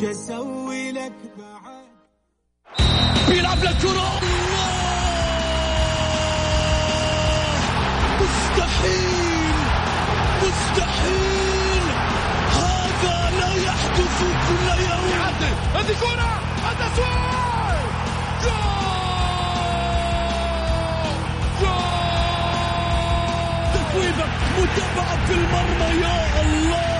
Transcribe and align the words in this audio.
وش 0.00 0.06
أسوي 0.06 0.92
لك 0.92 1.12
بعد؟ 1.38 1.84
بيلعب 3.28 3.58
للكرة 3.58 4.20
مستحيل. 8.20 9.54
مستحيل. 10.42 11.82
هذا 12.52 13.30
لا 13.40 13.54
يحدث 13.54 14.18
كل 14.48 14.66
يوم. 14.82 15.10
هذه 15.74 15.94
كرة. 16.00 16.32
التسويق 16.70 17.80
جول. 18.42 19.00
جول. 21.60 21.90
تسويبة 23.74 24.26
متابعة 24.58 25.26
في 25.26 25.32
المرمى. 25.32 26.00
يا 26.02 26.40
الله. 26.42 26.99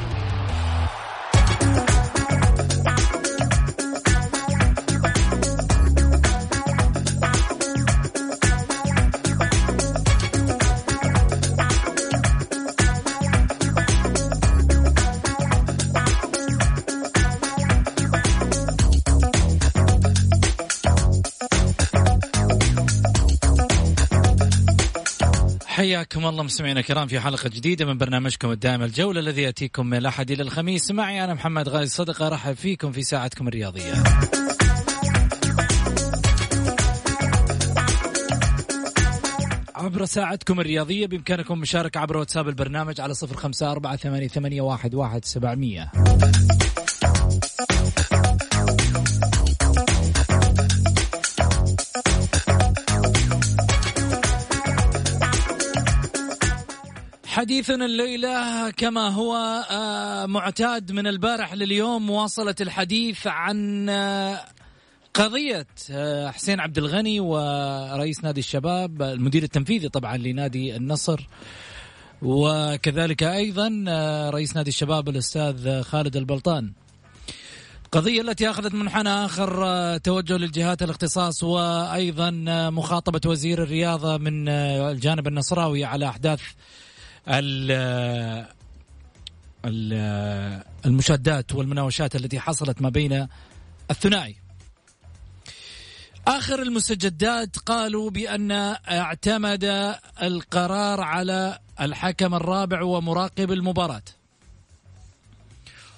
حياكم 26.01 26.25
الله 26.25 26.43
مستمعينا 26.43 26.79
الكرام 26.79 27.07
في 27.07 27.19
حلقة 27.19 27.49
جديدة 27.49 27.85
من 27.85 27.97
برنامجكم 27.97 28.51
الدائم 28.51 28.83
الجولة 28.83 29.19
الذي 29.19 29.41
يأتيكم 29.41 29.85
من 29.85 29.97
الأحد 29.97 30.31
إلى 30.31 30.43
الخميس. 30.43 30.91
معي 30.91 31.23
أنا 31.23 31.33
محمد 31.33 31.69
غازي 31.69 31.89
صدقة 31.89 32.27
أرحب 32.27 32.53
فيكم 32.53 32.91
في 32.91 33.03
ساعتكم 33.03 33.47
الرياضية. 33.47 33.93
عبر 39.75 40.05
ساعتكم 40.05 40.59
الرياضية 40.59 41.07
بإمكانكم 41.07 41.59
مشاركة 41.59 41.99
عبر 41.99 42.17
واتساب 42.17 42.47
البرنامج 42.49 43.01
على 43.01 43.13
صفر 43.13 43.37
خمسة 43.37 43.71
أربعة 43.71 43.95
ثمانية, 44.27 44.61
واحد 44.61 45.25
سبعمية. 45.25 45.91
حديثنا 57.41 57.85
الليلة 57.85 58.69
كما 58.69 59.09
هو 59.09 59.35
آه، 59.71 60.25
معتاد 60.25 60.91
من 60.91 61.07
البارح 61.07 61.53
لليوم 61.53 62.05
مواصلة 62.05 62.55
الحديث 62.61 63.27
عن 63.27 63.89
آه، 63.89 64.45
قضية 65.13 65.67
آه، 65.91 66.29
حسين 66.29 66.59
عبد 66.59 66.77
الغني 66.77 67.19
ورئيس 67.19 68.23
نادي 68.23 68.39
الشباب 68.39 69.01
المدير 69.01 69.43
التنفيذي 69.43 69.89
طبعا 69.89 70.17
لنادي 70.17 70.75
النصر 70.75 71.27
وكذلك 72.21 73.23
أيضا 73.23 73.85
رئيس 74.33 74.55
نادي 74.55 74.69
الشباب 74.69 75.09
الأستاذ 75.09 75.81
خالد 75.81 76.15
البلطان. 76.15 76.73
قضية 77.91 78.21
التي 78.21 78.49
أخذت 78.49 78.73
منحنى 78.73 79.09
آخر 79.09 79.97
توجه 79.97 80.37
للجهات 80.37 80.83
الاختصاص 80.83 81.43
وأيضا 81.43 82.31
مخاطبة 82.69 83.21
وزير 83.25 83.63
الرياضة 83.63 84.17
من 84.17 84.49
الجانب 84.49 85.27
النصراوي 85.27 85.85
على 85.85 86.07
أحداث 86.07 86.41
المشادات 90.85 91.55
والمناوشات 91.55 92.15
التي 92.15 92.39
حصلت 92.39 92.81
ما 92.81 92.89
بين 92.89 93.27
الثنائي. 93.91 94.35
آخر 96.27 96.61
المستجدات 96.61 97.57
قالوا 97.57 98.09
بأن 98.09 98.51
اعتمد 98.51 99.95
القرار 100.21 101.01
على 101.01 101.59
الحكم 101.81 102.35
الرابع 102.35 102.83
ومراقب 102.83 103.51
المباراة. 103.51 104.03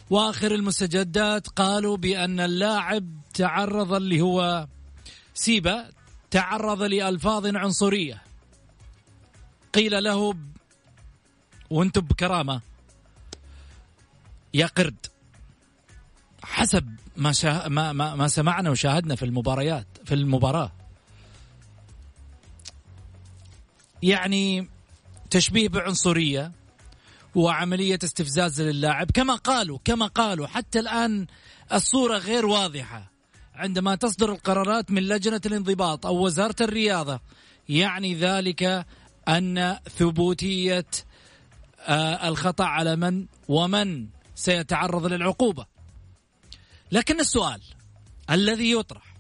وآخر 0.10 0.56
المستجدات 0.56 1.48
قالوا 1.48 1.98
بأن 1.98 2.40
اللاعب 2.40 3.08
تعرض 3.34 3.94
اللي 3.94 4.22
هو 4.22 4.68
سيبا 5.34 5.90
تعرض 6.32 6.82
لألفاظ 6.84 7.56
عنصرية. 7.56 8.22
قيل 9.74 10.04
له 10.04 10.36
وأنتم 11.74 12.02
بكرامة. 12.02 12.62
يا 14.54 14.66
قرد 14.66 15.06
حسب 16.44 16.96
ما 17.18 17.32
شا... 17.32 17.68
ما 17.68 17.94
ما, 17.94 18.16
ما 18.16 18.28
سمعنا 18.28 18.70
وشاهدنا 18.70 19.16
في 19.16 19.26
المباريات 19.26 19.88
في 20.06 20.14
المباراة. 20.14 20.72
يعني 24.04 24.70
تشبيه 25.30 25.70
بعنصرية 25.70 26.52
وعملية 27.36 28.00
استفزاز 28.04 28.62
للاعب. 28.62 29.12
كما 29.12 29.36
قالوا 29.36 29.80
كما 29.86 30.08
قالوا 30.08 30.48
حتى 30.48 30.80
الآن 30.80 31.28
الصورة 31.74 32.18
غير 32.18 32.46
واضحة. 32.46 33.12
عندما 33.56 33.96
تصدر 33.96 34.32
القرارات 34.32 34.92
من 34.92 35.04
لجنة 35.04 35.42
الانضباط 35.46 36.06
أو 36.06 36.26
وزارة 36.26 36.56
الرياضة 36.62 37.20
يعني 37.70 38.16
ذلك 38.16 38.86
أن 39.28 39.78
ثبوتية 39.98 40.86
الخطأ 42.28 42.66
على 42.66 42.96
من 42.96 43.26
ومن 43.48 44.08
سيتعرض 44.36 45.06
للعقوبة. 45.06 45.66
لكن 46.92 47.20
السؤال 47.20 47.62
الذي 48.30 48.72
يطرح 48.72 49.14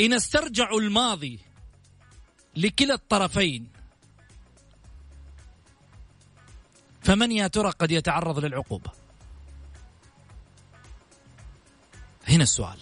إن 0.00 0.12
استرجعوا 0.12 0.80
الماضي 0.80 1.38
لكلا 2.56 2.94
الطرفين 2.94 3.68
فمن 7.02 7.32
يا 7.32 7.46
ترى 7.46 7.70
قد 7.70 7.90
يتعرض 7.90 8.38
للعقوبة؟ 8.38 8.90
هنا 12.28 12.42
السؤال. 12.42 12.78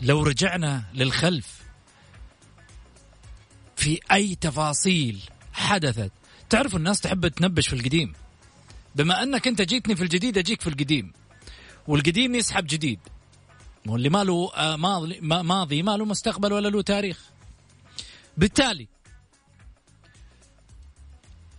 لو 0.00 0.22
رجعنا 0.22 0.84
للخلف 0.94 1.67
في 3.78 4.00
أي 4.12 4.34
تفاصيل 4.34 5.22
حدثت. 5.52 6.12
تعرف 6.50 6.76
الناس 6.76 7.00
تحب 7.00 7.28
تنبش 7.28 7.68
في 7.68 7.76
القديم؟ 7.76 8.12
بما 8.94 9.22
أنك 9.22 9.48
أنت 9.48 9.62
جيتني 9.62 9.96
في 9.96 10.02
الجديد 10.02 10.38
أجيك 10.38 10.60
في 10.60 10.66
القديم. 10.66 11.12
والقديم 11.88 12.34
يسحب 12.34 12.66
جديد. 12.66 13.00
واللي 13.86 14.08
ما 14.08 14.24
له 14.24 14.52
آه، 14.54 14.76
ماضي 14.76 15.20
ماضي 15.20 15.82
ما 15.82 15.96
له 15.96 16.04
مستقبل 16.04 16.52
ولا 16.52 16.68
له 16.68 16.82
تاريخ. 16.82 17.30
بالتالي 18.36 18.88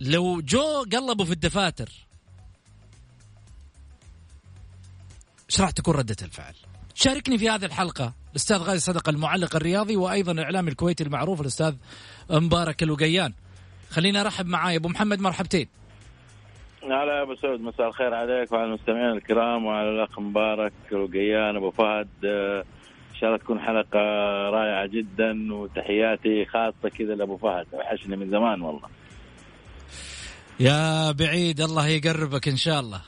لو 0.00 0.40
جو 0.40 0.84
قلبوا 0.92 1.24
في 1.24 1.32
الدفاتر 1.32 1.92
إيش 5.50 5.60
راح 5.60 5.70
تكون 5.70 5.94
ردة 5.94 6.16
الفعل؟ 6.22 6.54
شاركني 6.94 7.38
في 7.38 7.50
هذه 7.50 7.64
الحلقة. 7.64 8.12
الأستاذ 8.30 8.56
غازي 8.56 8.80
صدق 8.80 9.08
المعلق 9.08 9.56
الرياضي 9.56 9.96
وأيضا 9.96 10.32
الإعلامي 10.32 10.70
الكويتي 10.70 11.04
المعروف 11.04 11.40
الأستاذ 11.40 11.74
مبارك 12.30 12.82
الوقيان. 12.82 13.32
خلينا 13.90 14.20
أرحب 14.20 14.46
معاي. 14.46 14.76
أبو 14.76 14.88
محمد 14.88 15.20
مرحبتين. 15.20 15.68
هلا 16.82 17.22
أبو 17.22 17.34
سعود 17.34 17.60
مساء 17.60 17.88
الخير 17.88 18.14
عليك 18.14 18.52
وعلى 18.52 18.64
المستمعين 18.64 19.16
الكرام 19.16 19.66
وعلى 19.66 19.88
الأخ 19.88 20.18
مبارك 20.18 20.72
الوقيان. 20.92 21.56
أبو 21.56 21.70
فهد 21.70 22.08
إن 23.10 23.16
شاء 23.20 23.30
الله 23.30 23.38
تكون 23.38 23.60
حلقة 23.60 24.00
رائعة 24.50 24.86
جدا 24.86 25.54
وتحياتي 25.54 26.44
خاصة 26.44 26.88
كذا 26.98 27.14
لأبو 27.14 27.36
فهد. 27.36 27.66
وحشني 27.72 28.16
من 28.16 28.30
زمان 28.30 28.62
والله. 28.62 28.88
يا 30.60 31.10
بعيد 31.10 31.60
الله 31.60 31.88
يقربك 31.88 32.48
إن 32.48 32.56
شاء 32.56 32.80
الله. 32.80 33.00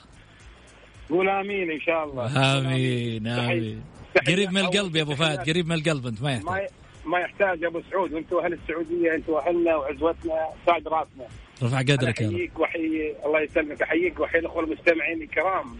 قول 1.09 1.29
آمين 1.29 1.71
إن 1.71 1.79
شاء 1.79 2.03
الله. 2.03 2.57
آمين 2.59 3.27
آمين. 3.27 3.83
قريب 4.27 4.51
من 4.51 4.57
القلب 4.57 4.95
يا 4.95 5.01
أبو 5.01 5.15
فهد 5.15 5.49
قريب 5.49 5.67
من 5.67 5.75
القلب 5.75 6.07
أنت 6.07 6.21
ما 6.21 6.31
يحتاج. 6.31 6.67
ما 7.05 7.19
يحتاج 7.19 7.61
يا 7.61 7.67
أبو 7.67 7.81
سعود 7.91 8.13
وأنتم 8.13 8.37
أهل 8.37 8.53
السعودية 8.53 9.15
أنتم 9.15 9.33
أهلنا 9.33 9.75
وعزوتنا 9.75 10.49
سعد 10.65 10.87
راسنا. 10.87 11.27
رفع 11.63 11.79
قدرك 11.79 12.21
يا 12.21 12.27
أحييك 12.27 12.59
وأحيي 12.59 13.15
الله 13.25 13.41
يسلمك. 13.41 13.81
أحييك 13.81 14.19
وأحيي 14.19 14.39
الأخوة 14.39 14.63
المستمعين 14.63 15.21
الكرام. 15.21 15.77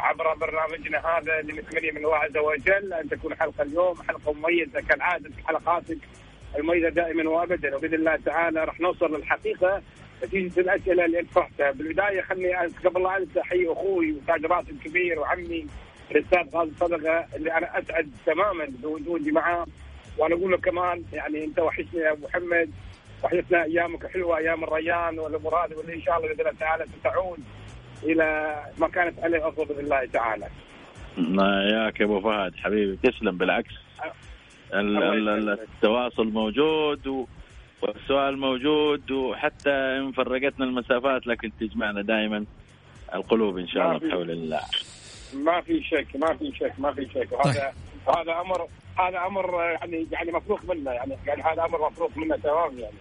عبر 0.00 0.34
برنامجنا 0.34 0.98
هذا 0.98 1.40
اللي 1.40 1.52
متمني 1.52 1.90
من 1.90 1.96
الله 1.96 2.16
عز 2.16 2.36
وجل 2.36 2.92
أن 2.92 3.08
تكون 3.08 3.34
حلقة 3.34 3.62
اليوم 3.62 4.02
حلقة 4.08 4.32
مميزة 4.32 4.80
كالعادة 4.80 5.30
في 5.30 5.46
حلقاتك 5.46 5.98
المميزة 6.58 6.88
دائما 6.88 7.30
وابدا. 7.30 7.76
وبإذن 7.76 7.94
الله 7.94 8.16
تعالى 8.16 8.64
راح 8.64 8.80
نوصل 8.80 9.16
للحقيقة. 9.16 9.82
نتيجه 10.24 10.60
الأسئلة 10.60 11.04
اللي 11.04 11.20
انت 11.20 11.34
طرحتها 11.34 11.70
بالبداية 11.70 12.20
خلني 12.22 12.54
قبل 12.84 13.02
لا 13.02 13.16
أنسى 13.18 13.40
احيي 13.40 13.72
أخوي 13.72 14.12
وتاج 14.12 14.44
راس 14.44 14.64
الكبير 14.70 15.18
وعمي 15.20 15.66
الأستاذ 16.10 16.56
غازي 16.56 16.70
صدقه 16.80 17.26
اللي 17.36 17.52
أنا 17.52 17.78
أسعد 17.78 18.10
تماما 18.26 18.66
بوجودي 18.82 19.32
معاه. 19.32 19.66
وأنا 20.18 20.34
أقول 20.34 20.50
له 20.50 20.56
كمان 20.56 21.04
يعني 21.12 21.44
أنت 21.44 21.58
وحشني 21.58 22.00
يا 22.00 22.12
أبو 22.12 22.26
محمد. 22.26 22.70
وحشتنا 23.24 23.64
أيامك 23.64 24.06
حلوة 24.06 24.38
أيام 24.38 24.64
الريان 24.64 25.18
والامور 25.18 25.54
هذه 25.54 25.74
واللي 25.76 25.94
إن 25.94 26.02
شاء 26.02 26.16
الله 26.16 26.28
بإذن 26.28 26.40
الله 26.40 26.52
تعالى 26.60 26.84
ستعود 27.00 27.38
إلى 28.02 28.56
ما 28.78 28.88
كانت 28.88 29.18
عليه 29.20 29.48
افضل 29.48 29.64
بإذن 29.64 29.80
الله 29.80 30.06
تعالى. 30.06 30.48
ياك 31.72 32.00
يا 32.00 32.04
أبو 32.04 32.20
فهد 32.20 32.54
حبيبي 32.56 33.10
تسلم 33.10 33.38
بالعكس. 33.38 33.74
ال- 34.74 35.02
ال- 35.02 35.28
ال- 35.28 35.60
التواصل 35.60 36.26
موجود 36.26 37.06
و- 37.06 37.26
والسؤال 37.82 38.38
موجود 38.38 39.10
وحتى 39.10 39.70
إن 39.70 40.12
فرقتنا 40.12 40.64
المسافات 40.64 41.26
لكن 41.26 41.52
تجمعنا 41.60 42.02
دائما 42.02 42.44
القلوب 43.14 43.58
إن 43.58 43.68
شاء 43.68 43.86
الله 43.86 44.08
بحول 44.08 44.30
الله. 44.30 44.60
ما 45.34 45.60
في 45.60 45.82
شك 45.82 46.06
ما 46.16 46.34
في 46.34 46.52
شك 46.54 46.72
ما 46.78 46.92
في 46.92 47.08
شك. 47.14 47.32
وهذا 47.32 47.72
هذا 48.08 48.40
أمر 48.40 48.66
هذا 48.98 49.26
أمر 49.26 49.62
يعني 49.62 50.06
يعني 50.12 50.32
مفروغ 50.32 50.58
منه 50.68 50.90
يعني 50.90 51.16
يعني 51.26 51.42
هذا 51.42 51.64
أمر 51.64 51.90
مفروغ 51.90 52.10
منه 52.16 52.36
تمام 52.36 52.78
يعني. 52.78 52.96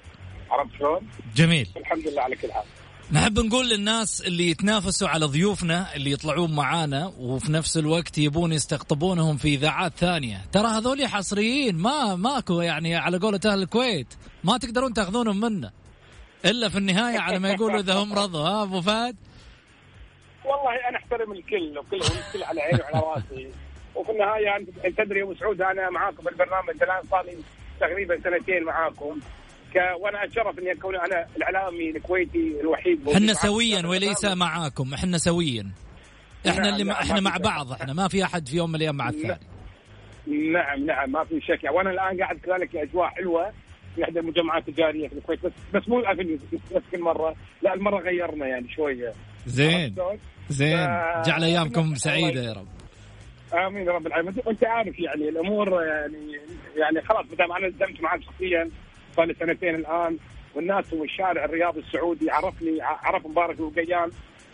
عرفت 0.52 0.78
شلون؟ 0.80 1.02
جميل. 1.36 1.68
الحمد 1.78 2.08
لله 2.08 2.22
على 2.22 2.36
كل 2.36 2.52
حال. 2.52 2.64
نحب 3.12 3.40
نقول 3.40 3.70
للناس 3.70 4.22
اللي 4.22 4.50
يتنافسوا 4.50 5.08
على 5.08 5.26
ضيوفنا 5.26 5.96
اللي 5.96 6.12
يطلعون 6.12 6.56
معانا 6.56 7.14
وفي 7.20 7.52
نفس 7.52 7.78
الوقت 7.78 8.18
يبون 8.18 8.54
يستقطبونهم 8.54 9.38
في 9.38 9.48
إذاعات 9.48 9.94
ثانية. 9.98 10.46
ترى 10.52 10.68
هذول 10.68 11.08
حصريين 11.08 11.76
ما 11.76 12.16
ماكو 12.16 12.62
يعني 12.62 12.96
على 12.96 13.18
قولة 13.18 13.40
أهل 13.46 13.62
الكويت. 13.62 14.08
ما 14.44 14.58
تقدرون 14.58 14.94
تأخذونهم 14.94 15.40
منا. 15.40 15.72
إلا 16.46 16.70
في 16.70 16.78
النهاية 16.78 17.20
على 17.20 17.40
ما 17.40 17.52
يقولوا 17.52 17.80
إذا 17.80 17.94
هم 17.94 18.14
رضوا 18.14 18.42
ها 18.42 18.64
أبو 18.64 18.82
فهد؟ 18.82 19.16
والله 20.46 20.90
أنا 20.90 20.98
أحترم 20.98 21.32
الكل 21.32 21.78
وكلهم 21.78 22.18
الكل 22.28 22.44
على 22.44 22.62
عيني 22.62 22.82
وعلى 22.82 23.06
راسي. 23.06 23.50
وفي 23.96 24.12
النهاية 24.12 24.58
انت 24.86 24.98
تدري 24.98 25.24
ابو 25.24 25.36
سعود 25.36 25.62
أنا 25.62 25.90
معاكم 25.90 26.24
في 26.24 26.30
البرنامج. 26.30 26.84
الآن 26.84 27.02
صار 27.12 27.26
لي 27.26 27.38
تقريبا 27.80 28.16
سنتين 28.24 28.64
معاكم. 28.64 29.20
وأنا 29.76 30.24
اتشرف 30.24 30.60
إني 30.60 30.72
أكون 30.72 30.96
أنا 30.96 31.28
الإعلامي 31.38 31.90
الكويتي 31.90 32.62
الوحيد. 32.62 33.10
إحنا 33.10 33.34
في 33.34 33.48
سويا 33.48 33.86
وليس. 33.88 34.26
معاكم. 34.26 34.94
إحنا 34.94 35.18
سويا. 35.18 35.72
إحنا 36.48 36.64
نعم، 36.64 36.74
اللي 36.74 36.84
نعم، 36.84 36.96
إحنا 36.96 37.20
مع 37.20 37.34
في. 37.34 37.44
بعض. 37.44 37.72
إحنا 37.72 37.94
ما 37.94 38.08
في 38.08 38.24
أحد 38.24 38.48
في 38.48 38.58
يوم 38.58 38.70
من 38.70 38.76
الأيام 38.76 38.96
مع 38.96 39.10
الثاني. 39.10 39.48
نعم 40.28 40.86
نعم 40.86 41.12
ما 41.12 41.24
في 41.24 41.42
شك. 41.42 41.60
وأنا 41.72 41.90
الآن 41.92 42.20
قاعد 42.22 42.38
كذلك 42.38 42.76
أجواء 42.76 43.08
حلوة 43.08 43.52
في 43.96 44.04
إحدى 44.04 44.20
المجمعات 44.20 44.70
التجاريه 44.70 45.08
في 45.08 45.16
الكويت. 45.16 45.46
بس 45.46 45.52
بس 45.74 45.90
مو 45.90 46.00
الافنيو 46.00 46.38
بس 46.76 46.82
كل 46.92 47.02
مرة. 47.02 47.36
لا 47.62 47.74
المرة 47.74 48.00
غيرنا 48.00 48.48
يعني 48.48 48.70
شوية. 48.70 49.14
زين؟ 49.46 49.96
زين. 50.50 50.78
جعل 51.26 51.44
أيامكم 51.44 51.96
سعيدة 51.96 52.44
يا 52.44 52.54
رب. 52.54 52.68
آمين 53.54 53.88
يا 53.88 53.92
رب 53.92 54.08
العالمين. 54.08 54.36
وانت 54.46 54.64
عارف 54.66 55.00
يعني 55.00 55.30
الأمور 55.30 55.84
يعني 55.84 56.40
يعني 56.78 57.02
خلاص 57.02 57.26
ما 57.30 57.36
دام 57.36 57.52
أنا 57.52 57.70
دمت 57.70 58.02
معك 58.02 58.22
شخصيا 58.22 58.70
صار 59.18 59.26
لي 59.26 59.36
سنتين 59.40 59.76
الآن 59.76 60.18
والناس 60.56 60.94
والشارع 60.94 61.46
الرياضي 61.46 61.80
السعودي 61.80 62.32
عرفني 62.32 62.82
عرف 62.82 63.28
مبارك 63.28 63.60
الوقيان 63.60 64.12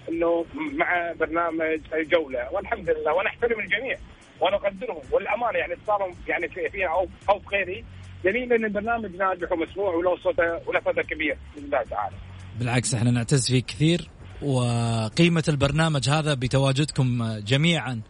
إنه 0.10 0.46
مع 0.56 1.14
برنامج 1.20 1.80
الجولة. 1.94 2.52
والحمد 2.52 2.90
لله 2.90 3.14
وأنا 3.14 3.30
احترم 3.30 3.60
الجميع 3.60 3.98
وأنا 4.40 4.56
اقدرهم 4.56 5.02
والأمانة 5.12 5.58
يعني 5.58 5.76
صاروا 5.88 6.14
يعني 6.28 6.48
في 6.50 6.70
فيها 6.70 6.88
أو 6.88 7.08
أو 7.30 7.42
غيري. 7.52 7.86
دليل 8.24 8.54
إن 8.54 8.66
البرنامج 8.66 9.16
ناجح 9.16 9.52
ومسموع 9.52 9.96
وله 9.96 10.18
صوته 10.18 10.68
وله 10.68 10.82
صدى 10.86 11.04
كبير 11.04 11.38
بإذن 11.56 11.66
الله 11.66 11.84
تعالى. 11.84 12.16
بالعكس 12.60 12.94
إحنا 12.94 13.12
نعتز 13.12 13.52
فيك 13.52 13.66
كثير 13.66 14.10
وقيمة 14.42 15.44
البرنامج 15.50 16.10
هذا 16.10 16.34
بتواجدكم 16.34 17.24
جميعا. 17.40 18.02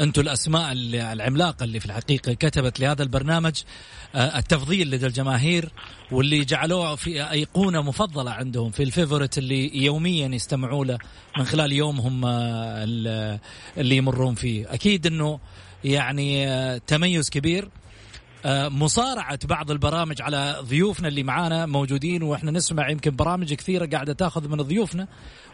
أنتم 0.00 0.22
الاسماء 0.22 0.72
العملاقة 1.12 1.64
اللي 1.64 1.80
في 1.80 1.86
الحقيقة 1.86 2.32
كتبت 2.32 2.80
لهذا 2.80 3.02
البرنامج 3.02 3.62
آه، 4.14 4.38
التفضيل 4.38 4.90
لدى 4.90 5.06
الجماهير 5.06 5.72
واللي 6.12 6.44
جعلوه 6.44 6.94
في 6.94 7.30
أيقونة 7.30 7.82
مفضلة 7.82 8.30
عندهم 8.30 8.70
في 8.70 8.82
الفيفورت 8.82 9.38
اللي 9.38 9.84
يوميا 9.84 10.28
يستمعوا 10.28 10.84
له 10.84 10.98
من 11.38 11.44
خلال 11.44 11.72
يومهم 11.72 12.24
آه، 12.24 12.30
ال- 12.84 13.38
اللي 13.78 13.96
يمرون 13.96 14.34
فيه. 14.34 14.74
أكيد 14.74 15.06
إنه 15.06 15.38
يعني 15.84 16.48
آه، 16.48 16.78
تميز 16.86 17.30
كبير. 17.30 17.68
آه، 18.46 18.68
مصارعة 18.68 19.38
بعض 19.44 19.70
البرامج 19.70 20.22
على 20.22 20.56
ضيوفنا 20.60 21.08
اللي 21.08 21.22
معانا 21.22 21.66
موجودين 21.66 22.22
وإحنا 22.22 22.50
نسمع 22.50 22.90
يمكن 22.90 23.16
برامج 23.16 23.54
كثيرة 23.54 23.86
قاعدة 23.86 24.12
تاخذ 24.12 24.48
من 24.48 24.62
ضيوفنا 24.62 25.08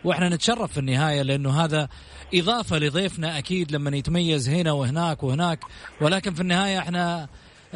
وإحنا 0.04 0.28
نتشرف 0.28 0.72
في 0.72 0.80
النهاية 0.80 1.22
لأنه 1.22 1.64
هذا 1.64 1.88
إضافة 2.34 2.78
لضيفنا 2.78 3.38
أكيد 3.38 3.72
لما 3.72 3.96
يتميز 3.96 4.48
هنا 4.48 4.72
وهناك 4.72 5.22
وهناك. 5.22 5.64
ولكن 6.00 6.34
في 6.34 6.40
النهاية 6.40 6.78
إحنا 6.78 7.28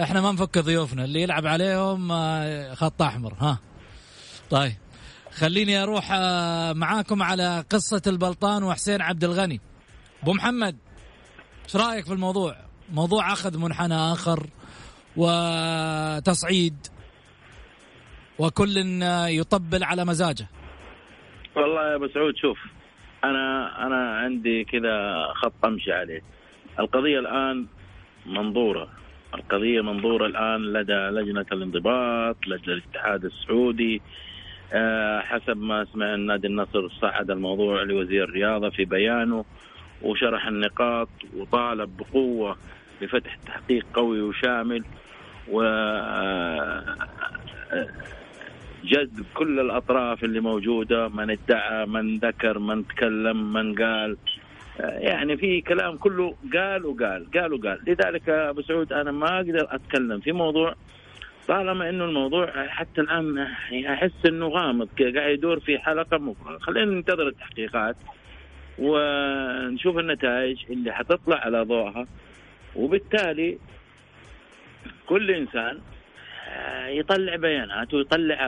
إحنا 0.02 0.20
ما 0.20 0.32
نفك 0.32 0.58
ضيوفنا 0.58 1.04
اللي 1.04 1.22
يلعب 1.22 1.46
عليهم 1.46 2.12
آه، 2.12 2.74
خط 2.74 3.02
أحمر. 3.02 3.34
ها. 3.40 3.58
طيب 4.50 4.76
خليني 5.32 5.82
أروح 5.82 6.08
آه، 6.12 6.72
معاكم 6.72 7.22
على 7.22 7.64
قصة 7.70 8.02
البلطان 8.06 8.62
وحسين 8.62 9.02
عبد 9.02 9.24
الغني. 9.24 9.60
أبو 10.22 10.32
محمد 10.32 10.76
إيش 11.64 11.76
رأيك 11.76 12.06
في 12.06 12.12
الموضوع؟ 12.12 12.56
موضوع 12.92 13.32
أخذ 13.32 13.58
منحنى 13.58 13.94
آخر. 13.94 14.46
وتصعيد 15.16 16.76
وكل 18.38 19.02
يطبل 19.28 19.84
على 19.84 20.04
مزاجه. 20.04 20.46
والله 21.56 21.90
يا 21.90 21.94
أبو 21.94 22.08
سعود 22.08 22.36
شوف 22.36 22.58
أنا 23.24 23.86
أنا 23.86 24.18
عندي 24.18 24.64
كذا 24.64 25.26
خط 25.34 25.64
أمشي 25.64 25.92
عليه. 25.92 26.22
القضية 26.78 27.18
الآن 27.18 27.66
منظورة. 28.26 28.88
القضية 29.34 29.80
منظورة 29.80 30.26
الآن 30.26 30.72
لدى 30.72 30.92
لجنة 30.92 31.46
الانضباط 31.52 32.36
لدى 32.46 32.72
الاتحاد 32.72 33.24
السعودي 33.24 34.02
أه 34.72 35.20
حسب 35.20 35.56
ما 35.56 35.86
سمع 35.92 36.14
النادي 36.14 36.46
النصر 36.46 36.88
صعد 37.00 37.30
الموضوع 37.30 37.82
لوزير 37.82 38.24
الرياضة 38.24 38.70
في 38.70 38.84
بيانه 38.84 39.44
وشرح 40.02 40.46
النقاط 40.46 41.08
وطالب 41.36 41.96
بقوة 41.96 42.56
بفتح 43.00 43.34
تحقيق 43.36 43.86
قوي 43.94 44.20
وشامل 44.20 44.84
و 45.48 45.62
جذب 48.84 49.24
كل 49.34 49.60
الأطراف 49.60 50.24
اللي 50.24 50.40
موجودة 50.40 51.08
من 51.08 51.30
ادعى 51.30 51.86
من 51.86 52.16
ذكر 52.18 52.58
من 52.58 52.86
تكلم 52.86 53.52
من 53.52 53.74
قال. 53.74 54.16
يعني 54.80 55.36
في 55.36 55.60
كلام 55.60 55.96
كله 55.96 56.34
قال 56.54 56.86
وقال 56.86 57.26
قال 57.34 57.52
وقال. 57.52 57.78
لذلك 57.86 58.28
أبو 58.28 58.62
سعود 58.62 58.92
أنا 58.92 59.12
ما 59.12 59.36
أقدر 59.36 59.66
أتكلم 59.70 60.20
في 60.20 60.32
موضوع 60.32 60.74
طالما 61.48 61.88
إنه 61.88 62.04
الموضوع 62.04 62.66
حتى 62.66 63.00
الآن 63.00 63.38
أحس 63.86 64.26
إنه 64.26 64.48
غامض 64.48 64.88
قاعد 64.98 65.30
يدور 65.32 65.60
في 65.60 65.78
حلقة 65.78 66.18
مفرغه 66.18 66.58
خلينا 66.58 66.90
ننتظر 66.90 67.28
التحقيقات 67.28 67.96
ونشوف 68.78 69.98
النتائج 69.98 70.64
اللي 70.70 70.92
حتطلع 70.92 71.36
على 71.36 71.62
ضوءها. 71.62 72.06
وبالتالي 72.76 73.58
كل 75.06 75.30
إنسان 75.30 75.78
يطلع 76.86 77.36
بياناته 77.36 77.96
ويطلع 77.96 78.38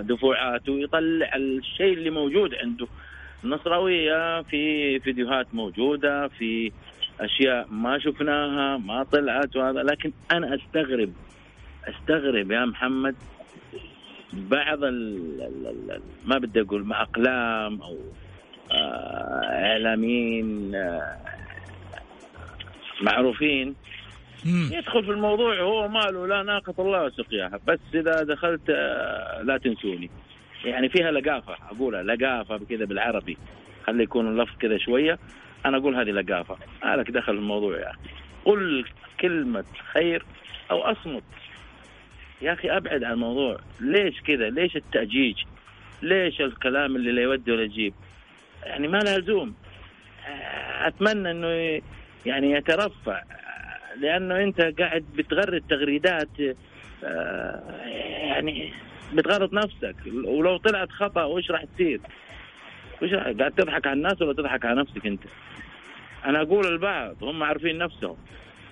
دفوعاته 0.00 0.72
ويطلع 0.72 1.36
الشيء 1.36 1.92
اللي 1.92 2.10
موجود 2.10 2.54
عنده. 2.54 2.86
النصراوية 3.44 4.42
في 4.42 4.98
فيديوهات 5.00 5.54
موجودة 5.54 6.28
في 6.28 6.72
أشياء 7.20 7.66
ما 7.70 7.98
شفناها 7.98 8.76
ما 8.76 9.02
طلعت 9.02 9.56
وهذا. 9.56 9.82
لكن 9.82 10.12
أنا 10.32 10.54
أستغرب 10.54 11.12
أستغرب 11.88 12.50
يا 12.50 12.64
محمد 12.64 13.14
بعض 14.32 14.84
ال 14.84 15.42
ال 15.42 16.00
ما 16.26 16.38
بدي 16.38 16.60
أقول 16.60 16.84
ما 16.86 17.02
أقلام 17.02 17.82
أو 17.82 17.96
إعلاميين 19.70 20.72
معروفين. 23.00 23.74
يدخل 24.44 25.04
في 25.04 25.10
الموضوع 25.10 25.60
هو 25.60 25.88
ماله 25.88 26.26
لا 26.26 26.42
ناقة 26.42 26.74
الله 26.78 27.04
وسقياها. 27.04 27.60
بس 27.66 27.78
إذا 27.94 28.22
دخلت 28.22 28.70
لا 29.42 29.60
تنسوني. 29.64 30.10
يعني 30.64 30.88
فيها 30.88 31.10
لقافة 31.10 31.56
أقولها 31.70 32.02
لقافة 32.02 32.58
كذا 32.58 32.84
بالعربي. 32.84 33.38
خلي 33.86 34.02
يكون 34.02 34.28
اللفظ 34.28 34.56
كذا 34.56 34.78
شوية. 34.78 35.18
أنا 35.66 35.76
أقول 35.76 35.94
هذه 35.94 36.10
لقافة. 36.10 36.56
ما 36.84 36.96
لك 36.96 37.10
دخل 37.10 37.32
في 37.32 37.38
الموضوع 37.38 37.78
يا 37.78 37.90
أخي. 37.90 37.98
قل 38.44 38.84
كلمة 39.20 39.64
خير 39.92 40.24
أو 40.70 40.80
أصمت. 40.80 41.22
يا 42.42 42.52
أخي 42.52 42.70
أبعد 42.70 43.04
عن 43.04 43.12
الموضوع. 43.12 43.58
ليش 43.80 44.20
كذا؟ 44.20 44.50
ليش 44.50 44.76
التأجيج؟ 44.76 45.36
ليش 46.02 46.40
الكلام 46.40 46.96
اللي 46.96 47.12
لا 47.12 47.22
يودي 47.22 47.52
ولا 47.52 47.62
يجيب؟ 47.62 47.94
يعني 48.62 48.88
ما 48.88 48.98
له 48.98 49.16
لزوم. 49.16 49.54
أتمنى 50.80 51.30
أنه 51.30 51.82
يعني 52.26 52.52
يترفع 52.52 53.22
لأنه 54.00 54.42
أنت 54.42 54.60
قاعد 54.60 55.04
بتغرد 55.14 55.62
تغريدات 55.68 56.28
يعني 58.28 58.72
بتغرد 59.12 59.52
نفسك. 59.52 59.96
ولو 60.24 60.56
طلعت 60.56 60.90
خطأ 60.90 61.24
وش 61.24 61.50
راح 61.50 61.64
تصير؟ 61.64 62.00
وش 63.02 63.12
راح 63.12 63.28
قاعد 63.38 63.52
تضحك 63.52 63.86
على 63.86 63.96
الناس 63.96 64.22
ولا 64.22 64.32
تضحك 64.32 64.64
على 64.64 64.80
نفسك 64.80 65.06
أنت؟ 65.06 65.22
أنا 66.24 66.42
أقول 66.42 66.66
البعض 66.66 67.24
هم 67.24 67.42
عارفين 67.42 67.78
نفسهم 67.78 68.16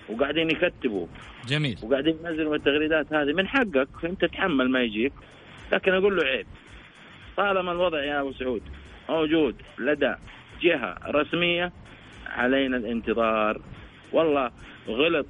وقاعدين 0.09 0.49
يكتبوا. 0.49 1.07
جميل. 1.47 1.77
وقاعدين 1.83 2.17
ينزلوا 2.25 2.55
التغريدات 2.55 3.13
هذه. 3.13 3.33
من 3.33 3.47
حقك 3.47 3.87
أنت 4.03 4.25
تتحمل 4.25 4.69
ما 4.69 4.81
يجيك. 4.81 5.13
لكن 5.71 5.93
أقول 5.93 6.17
له 6.17 6.23
عيب. 6.23 6.47
طالما 7.37 7.71
الوضع 7.71 8.03
يا 8.03 8.21
أبو 8.21 8.31
سعود 8.31 8.61
موجود 9.09 9.61
لدى 9.79 10.15
جهة 10.61 10.97
رسمية 11.07 11.71
علينا 12.27 12.77
الانتظار. 12.77 13.61
والله 14.11 14.51
غلط. 14.87 15.25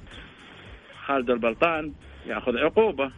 خالد 1.06 1.30
البلطان 1.30 1.92
ياخذ 2.26 2.58
عقوبة. 2.58 3.10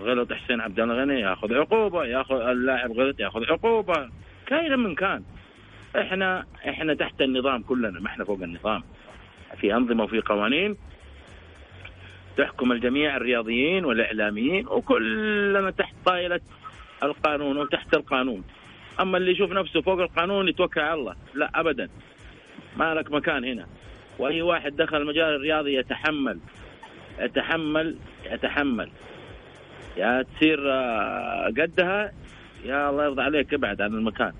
غلط 0.00 0.32
حسين 0.32 0.60
عبد 0.60 0.80
الغني 0.80 1.20
ياخذ 1.20 1.54
عقوبة. 1.54 2.04
ياخذ 2.04 2.40
اللاعب 2.40 2.92
غلط 2.92 3.20
ياخذ 3.20 3.44
عقوبة. 3.44 4.10
كائنا 4.46 4.76
من 4.76 4.94
كان. 4.94 5.22
إحنا 5.98 6.46
إحنا 6.68 6.94
تحت 6.94 7.22
النظام 7.22 7.62
كلنا. 7.62 8.00
ما 8.00 8.06
إحنا 8.06 8.24
فوق 8.24 8.42
النظام. 8.42 8.82
في 9.56 9.74
أنظمة 9.74 10.04
وفي 10.04 10.20
قوانين. 10.20 10.76
تحكم 12.36 12.72
الجميع 12.72 13.16
الرياضيين 13.16 13.84
والإعلاميين 13.84 14.66
وكلنا 14.68 15.70
تحت 15.70 15.94
طائله 16.04 16.40
القانون 17.02 17.56
وتحت 17.56 17.94
القانون. 17.94 18.44
أما 19.00 19.18
اللي 19.18 19.32
يشوف 19.32 19.52
نفسه 19.52 19.80
فوق 19.80 20.00
القانون 20.00 20.48
يتوكل 20.48 20.80
على 20.80 21.00
الله. 21.00 21.16
لا 21.34 21.50
ابدا. 21.54 21.88
ما 22.78 22.94
لك 22.94 23.12
مكان 23.12 23.44
هنا. 23.44 23.66
وأي 24.18 24.42
واحد 24.42 24.76
دخل 24.76 24.96
المجال 24.96 25.34
الرياضي 25.34 25.74
يتحمل. 25.78 26.38
يتحمل 27.18 27.96
يتحمل. 28.32 28.90
يا 29.96 30.22
تصير 30.36 30.72
آه، 30.72 31.46
قدها 31.46 32.12
يا 32.64 32.90
الله 32.90 33.04
يرضى 33.04 33.22
عليك 33.22 33.54
ابعد 33.54 33.80
عن 33.80 33.94
المكان. 33.94 34.32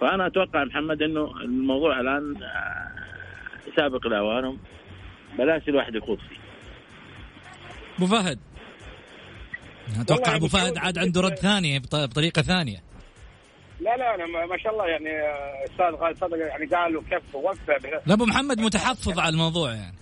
فأنا 0.00 0.26
أتوقع 0.26 0.64
محمد 0.64 1.02
إنه 1.02 1.40
الموضوع 1.40 2.00
الآن 2.00 2.42
آه، 2.42 2.88
سابق 3.76 4.06
لأوانهم. 4.06 4.58
بلاش 5.38 5.68
الواحد 5.68 5.94
يخوض 5.94 6.18
فيه. 6.18 6.36
أبو 7.98 8.06
فهد. 8.06 8.38
أتوقع 10.00 10.36
أبو 10.36 10.48
فهد 10.48 10.78
عاد 10.78 10.98
عنده 10.98 11.20
رد 11.20 11.34
ثاني 11.34 11.78
بط- 11.78 11.94
بطريقة 11.96 12.42
ثانية. 12.42 12.87
لا 13.80 13.96
لا 13.96 14.14
أنا 14.14 14.26
ما- 14.26 14.46
ما 14.46 14.56
شاء 14.58 14.72
الله 14.72 14.86
يعني 14.86 15.10
آه، 15.10 15.64
أستاذ 15.64 15.96
خالد 15.96 16.16
صدق 16.16 16.36
يعني 16.36 16.66
قال 16.66 16.92
له 16.94 17.02
كيف 17.10 17.34
وقفه 17.34 17.78
لا 18.06 18.14
أبو 18.14 18.24
محمد 18.24 18.60
متحفظ 18.60 19.18
على 19.18 19.28
الموضوع 19.32 19.70
يعني. 19.74 19.94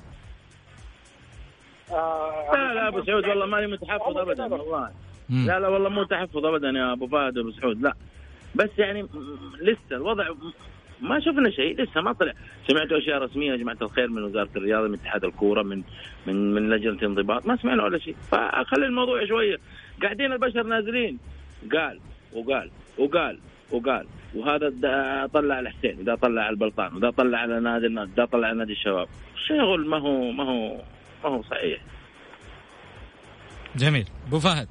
آه، 1.90 2.50
لا 2.52 2.74
لا 2.74 2.88
أبو 2.88 3.04
سعود 3.04 3.24
والله 3.26 3.46
ماني 3.46 3.66
متحفظ 3.66 4.16
ابدا 4.18 4.44
والله. 4.44 4.90
مم. 5.28 5.46
لا 5.46 5.60
لا 5.60 5.68
والله 5.68 5.88
مو 5.88 6.04
تحفظ 6.04 6.44
ابدا 6.46 6.68
يا 6.68 6.92
أبو 6.92 7.06
فهد 7.06 7.38
أبو 7.38 7.50
سعود 7.50 7.82
لا. 7.82 7.92
بس 8.54 8.70
يعني 8.78 9.06
لسه 9.62 9.78
الوضع 9.96 10.24
ما 11.00 11.20
شفنا 11.20 11.50
شيء 11.50 11.82
لسه 11.82 12.00
ما 12.00 12.12
طلع. 12.12 12.32
سمعتوا 12.68 12.98
أشياء 12.98 13.18
رسمية 13.18 13.50
يا 13.52 13.56
جماعة 13.56 13.76
الخير 13.82 14.08
من 14.08 14.22
وزارة 14.22 14.48
الرياضة 14.56 14.88
من 14.88 14.94
اتحاد 14.94 15.24
الكورة 15.24 15.62
من 15.62 15.82
من 16.26 16.54
من 16.54 16.70
لجنة 16.70 16.98
انضباط؟ 17.02 17.46
ما 17.46 17.56
سمعنا 17.56 17.84
ولا 17.84 17.98
شيء. 17.98 18.16
فخلي 18.30 18.86
الموضوع 18.86 19.26
شوية. 19.26 19.56
قاعدين 20.02 20.32
البشر 20.32 20.62
نازلين. 20.62 21.18
قال 21.72 22.00
وقال 22.32 22.70
وقال 22.98 23.38
وقال 23.70 24.06
وهذا 24.34 24.68
طلع 25.34 25.54
على 25.54 25.70
حسين 25.70 26.00
وده 26.00 26.14
طلع 26.14 26.42
على 26.42 26.50
البلطان 26.50 26.96
وده 26.96 27.10
طلع 27.10 27.38
على 27.38 27.60
نادي 27.60 27.86
النادي 27.86 28.10
ده 28.16 28.24
طلع 28.24 28.48
على 28.48 28.58
نادي 28.58 28.72
الشباب. 28.72 29.08
شغل 29.48 29.86
ما 29.86 29.98
هو 29.98 30.30
ما 30.32 30.44
هو 30.44 30.76
ما 31.24 31.30
هو 31.30 31.42
صحيح. 31.42 31.80
جميل. 33.76 34.06
أبو 34.26 34.38
فهد. 34.38 34.68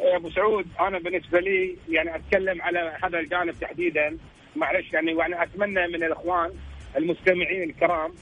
يا 0.00 0.16
أبو 0.16 0.30
سعود 0.30 0.66
أنا 0.80 0.98
بالنسبة 0.98 1.40
لي 1.40 1.76
يعني 1.88 2.16
أتكلم 2.16 2.62
على 2.62 2.96
هذا 3.04 3.18
الجانب 3.20 3.54
تحديدا. 3.60 4.18
معلش 4.56 4.92
يعني 4.92 5.12
يعني 5.18 5.42
أتمنى 5.42 5.86
من 5.88 6.04
الإخوان 6.04 6.50
المستمعين 6.96 7.70
الكرام 7.70 8.12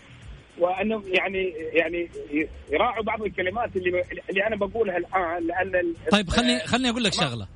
وأنهم 0.58 1.02
يعني 1.06 1.54
يعني 1.72 2.08
يراعوا 2.70 3.02
بعض 3.04 3.22
الكلمات 3.22 3.76
اللي 3.76 4.02
اللي 4.30 4.46
أنا 4.46 4.56
بقولها 4.56 4.96
الآن 4.96 5.46
لأن 5.46 5.94
طيب 6.12 6.28
خلني 6.28 6.58
خلني 6.60 6.90
أقول 6.90 7.04
لك 7.04 7.12
شغلة. 7.12 7.46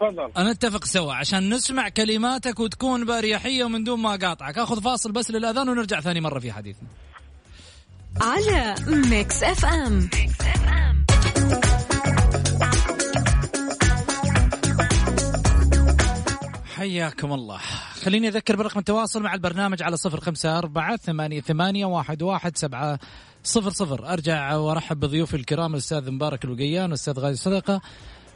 تفضل. 0.00 0.30
أنا 0.36 0.50
أتفق 0.50 0.84
سوا. 0.84 1.14
عشان 1.14 1.54
نسمع 1.54 1.88
كلماتك 1.88 2.60
وتكون 2.60 3.04
باريحية 3.04 3.64
ومن 3.64 3.84
دون 3.84 4.00
ما 4.00 4.14
أقاطعك. 4.14 4.58
أخذ 4.58 4.82
فاصل 4.82 5.12
بس 5.12 5.30
للأذان 5.30 5.68
ونرجع 5.68 6.00
ثاني 6.00 6.20
مرة 6.20 6.38
في 6.38 6.52
حديثنا. 6.52 6.88
على 8.20 8.74
Mix 8.86 9.42
FM 9.42 10.10
حياكم 16.76 17.32
الله. 17.32 17.58
خليني 18.02 18.28
أذكر 18.28 18.56
برقم 18.56 18.78
التواصل 18.78 19.22
مع 19.22 19.34
البرنامج 19.34 19.82
على 19.82 19.96
صفر 19.96 20.20
خمسة 20.20 20.58
أربعة 20.58 20.96
ثمانية, 20.96 21.40
ثمانية 21.40 21.86
واحد, 21.86 22.22
واحد 22.22 22.56
سبعة 22.56 22.98
صفر 23.42 23.70
صفر. 23.70 24.12
أرجع 24.12 24.56
وأرحب 24.56 25.00
بضيوفي 25.00 25.36
الكرام 25.36 25.72
الأستاذ 25.74 26.10
مبارك 26.10 26.44
الوقيان 26.44 26.84
والأستاذ 26.84 27.18
غازي 27.18 27.36
صدقة 27.36 27.80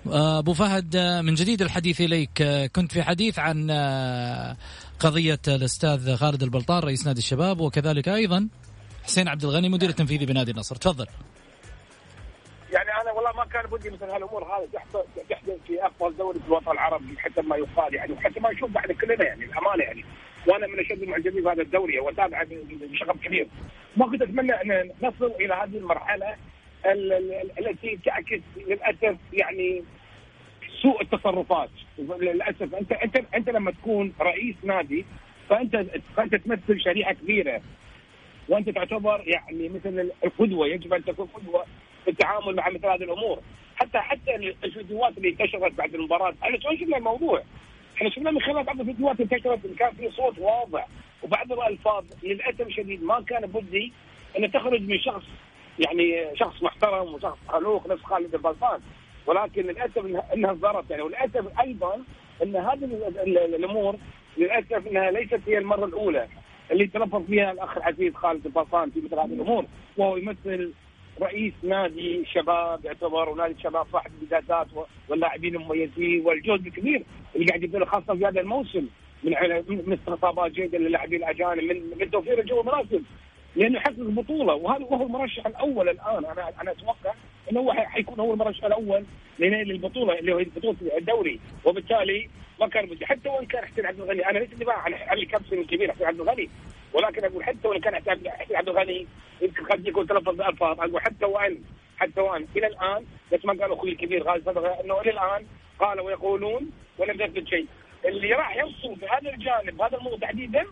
آه، 0.06 0.38
أبو 0.38 0.52
فهد 0.54 0.96
آه، 0.96 1.20
من 1.20 1.34
جديد 1.34 1.62
الحديث 1.62 2.00
إليك. 2.00 2.42
آه، 2.42 2.66
كنت 2.66 2.92
في 2.92 3.02
حديث 3.02 3.38
عن 3.38 3.70
قضية 5.00 5.38
الأستاذ 5.48 6.16
خالد 6.16 6.42
البلطان 6.42 6.82
رئيس 6.82 7.06
نادي 7.06 7.18
الشباب 7.18 7.60
وكذلك 7.60 8.08
أيضا 8.08 8.48
حسين 9.04 9.28
عبد 9.28 9.44
الغني 9.44 9.68
مدير 9.68 9.88
التنفيذي 9.88 10.26
بنادي 10.26 10.50
النصر 10.50 10.76
تفضل. 10.76 11.06
يعني 12.72 12.88
أنا 13.02 13.12
والله 13.12 13.32
ما 13.32 13.44
كان 13.44 13.66
بدي 13.70 13.90
مثل 13.90 14.04
هالأمور 14.04 14.44
هذه 14.44 14.68
تحدث 15.30 15.48
في 15.66 15.86
أفضل 15.86 16.16
دوري 16.16 16.38
في 16.40 16.46
الوطن 16.46 16.70
العربي 16.70 17.18
حتى 17.18 17.42
ما 17.42 17.56
يقال 17.56 17.94
يعني 17.94 18.12
وحتى 18.12 18.40
ما 18.40 18.52
نشوف 18.52 18.70
بعد 18.70 18.92
كلنا 18.92 19.24
يعني 19.24 19.44
الأمانة 19.44 19.82
يعني. 19.82 20.04
وأنا 20.46 20.66
من 20.66 20.78
اشد 20.80 21.02
المعجبين 21.02 21.44
بهذا 21.44 21.62
الدوري 21.62 21.98
واتابعه 22.00 22.46
بشغف 22.92 23.16
كبير. 23.24 23.48
ما 23.96 24.06
كنت 24.10 24.22
أتمنى 24.22 24.52
أن 24.52 24.90
نصل 25.02 25.32
إلى 25.40 25.54
هذه 25.54 25.76
المرحلة 25.78 26.26
ال- 26.30 26.34
ال- 26.34 26.57
التي 27.58 27.98
تعكس 28.04 28.40
للأسف 28.56 29.16
يعني 29.32 29.82
سوء 30.82 31.02
التصرفات. 31.02 31.70
للأسف 31.98 32.74
انت 32.74 32.92
انت 32.92 33.16
أنت 33.34 33.50
لما 33.50 33.70
تكون 33.70 34.12
رئيس 34.20 34.54
نادي 34.62 35.04
فانت 35.48 35.86
فأنت 36.16 36.34
تمثل 36.34 36.80
شريحه 36.80 37.12
كبيرة. 37.12 37.60
وأنت 38.48 38.70
تعتبر 38.70 39.24
يعني 39.26 39.68
مثل 39.68 40.10
القدوة 40.24 40.66
يجب 40.66 40.94
أن 40.94 41.04
تكون 41.04 41.26
قدوة 41.26 41.64
في 42.04 42.10
التعامل 42.10 42.56
مع 42.56 42.68
مثل 42.68 42.86
هذه 42.86 43.02
الأمور. 43.04 43.40
حتى 43.76 43.98
حتى 43.98 44.34
الفيديوهات 44.64 45.18
اللي 45.18 45.28
انتشرت 45.28 45.72
بعد 45.72 45.94
المباراة 45.94 46.34
إحنا 46.42 46.58
شفنا 46.58 46.96
الموضوع؟ 46.96 47.42
إحنا 47.96 48.10
شفنا 48.10 48.30
من 48.30 48.40
خلال 48.40 48.64
بعض 48.64 48.80
الفيديوهات 48.80 49.20
انتشرت 49.20 49.66
كان 49.78 49.90
في 49.90 50.10
صوت 50.10 50.38
واضح. 50.38 50.88
وبعض 51.22 51.52
الألفاظ 51.52 52.04
للأسف 52.22 52.60
الشديد 52.60 53.02
ما 53.02 53.20
كان 53.20 53.46
بدي 53.46 53.92
إن 54.38 54.52
تخرج 54.52 54.80
من 54.80 54.98
شخص 54.98 55.24
يعني 55.78 56.36
شخص 56.36 56.62
محترم 56.62 57.14
وشخص 57.14 57.38
خلوق 57.48 57.86
نفس 57.86 58.02
خالد 58.02 58.34
البلطان 58.34 58.80
ولكن 59.26 59.62
للأسف 59.62 59.98
انها 60.34 60.54
صدرت 60.54 60.90
يعني 60.90 61.02
وللأسف 61.02 61.60
أيضا 61.60 61.94
إن 62.42 62.56
هذه 62.56 62.84
ال- 62.84 63.18
ال- 63.18 63.54
الأمور 63.54 63.96
للأسف 64.38 64.86
إنها 64.86 65.10
ليست 65.10 65.40
هي 65.46 65.58
المرة 65.58 65.84
الأولى 65.84 66.28
اللي 66.70 66.86
تلفظ 66.86 67.26
فيها 67.26 67.52
الأخ 67.52 67.76
العزيز 67.76 68.14
خالد 68.14 68.46
البلطان 68.46 68.90
في 68.90 69.00
مثل 69.00 69.14
هذه 69.18 69.32
الأمور. 69.34 69.64
وهو 69.96 70.16
يمثل 70.16 70.72
رئيس 71.22 71.52
نادي 71.62 72.24
شباب 72.24 72.84
يعتبر 72.84 73.28
ونادي 73.28 73.54
الشباب 73.54 73.86
صاحب 73.92 74.10
الانجازات 74.22 74.66
واللاعبين 75.08 75.56
المميزين 75.56 76.26
والجهد 76.26 76.66
الكبير 76.66 77.02
اللي 77.36 77.46
قاعد 77.46 77.62
يبذله 77.62 77.86
خاصة 77.86 78.14
في 78.14 78.26
هذا 78.26 78.40
الموسم 78.40 78.86
من 79.24 79.32
من 79.68 79.92
استقطابات 79.92 80.52
جيدة 80.52 80.78
للاعبين 80.78 81.18
الأجانب 81.18 81.62
من 81.64 81.82
من 82.00 82.10
توفير 82.10 82.38
الجو 82.40 82.60
المناسب 82.60 83.02
لأنه 83.58 83.76
يحقق 83.78 83.98
البطولة 83.98 84.54
وهذا 84.54 84.84
وهو 84.84 85.06
المرشح 85.06 85.46
الأول 85.46 85.88
الآن 85.88 86.24
أنا 86.24 86.52
أنا 86.62 86.70
أتوقع 86.70 87.14
إنه 87.52 87.60
هو 87.60 87.72
حيكون 87.72 88.20
هو 88.20 88.32
المرشح 88.32 88.64
الأول 88.64 89.04
لنيل 89.38 89.70
البطولة 89.70 90.18
اللي 90.18 90.32
هو 90.34 90.38
بطوله 90.56 90.76
الدوري. 90.98 91.40
وبالتالي 91.64 92.28
ما 92.60 92.68
كان 92.68 92.86
بدي 92.86 93.06
حتى 93.06 93.28
وإن 93.28 93.46
كان 93.46 93.64
حسين 93.64 93.86
عبد 93.86 94.00
الغني 94.00 94.30
أنا 94.30 94.38
ليس 94.38 94.48
دفاع 94.54 94.78
عن 94.78 94.94
الكابتن 95.18 95.58
الكبير 95.58 95.92
حسين 95.92 96.06
عبد 96.06 96.20
الغني 96.20 96.48
ولكن 96.92 97.24
أقول 97.24 97.44
حتى 97.44 97.68
وإن 97.68 97.80
كان 97.80 97.94
حسين 97.94 98.12
عبد- 98.56 98.68
الغني 98.68 99.06
يمكن 99.42 99.64
قد 99.64 99.88
يكون 99.88 100.06
تلفظ 100.06 100.34
بألفاظ. 100.36 100.80
أقول 100.80 101.00
حتى 101.00 101.24
وان 101.24 101.58
حتى 101.98 102.20
وإن. 102.20 102.46
إلى 102.56 102.66
الآن 102.66 103.04
مثل 103.32 103.46
ما 103.46 103.52
قال 103.52 103.72
أخوي 103.72 103.90
الكبير 103.90 104.22
غازي 104.22 104.44
صدقه 104.44 104.80
إنه 104.84 105.00
إلى 105.00 105.10
الآن 105.10 105.46
قال 105.80 106.00
ويقولون 106.00 106.70
ولم 106.98 107.20
يثبت 107.20 107.48
شيء. 107.48 107.66
اللي 108.04 108.32
راح 108.32 108.56
يفصل 108.56 108.94
بهذا 108.94 109.30
الجانب 109.34 109.82
هذا 109.82 109.96
الموضوع 109.96 110.18
تحديدا 110.18 110.64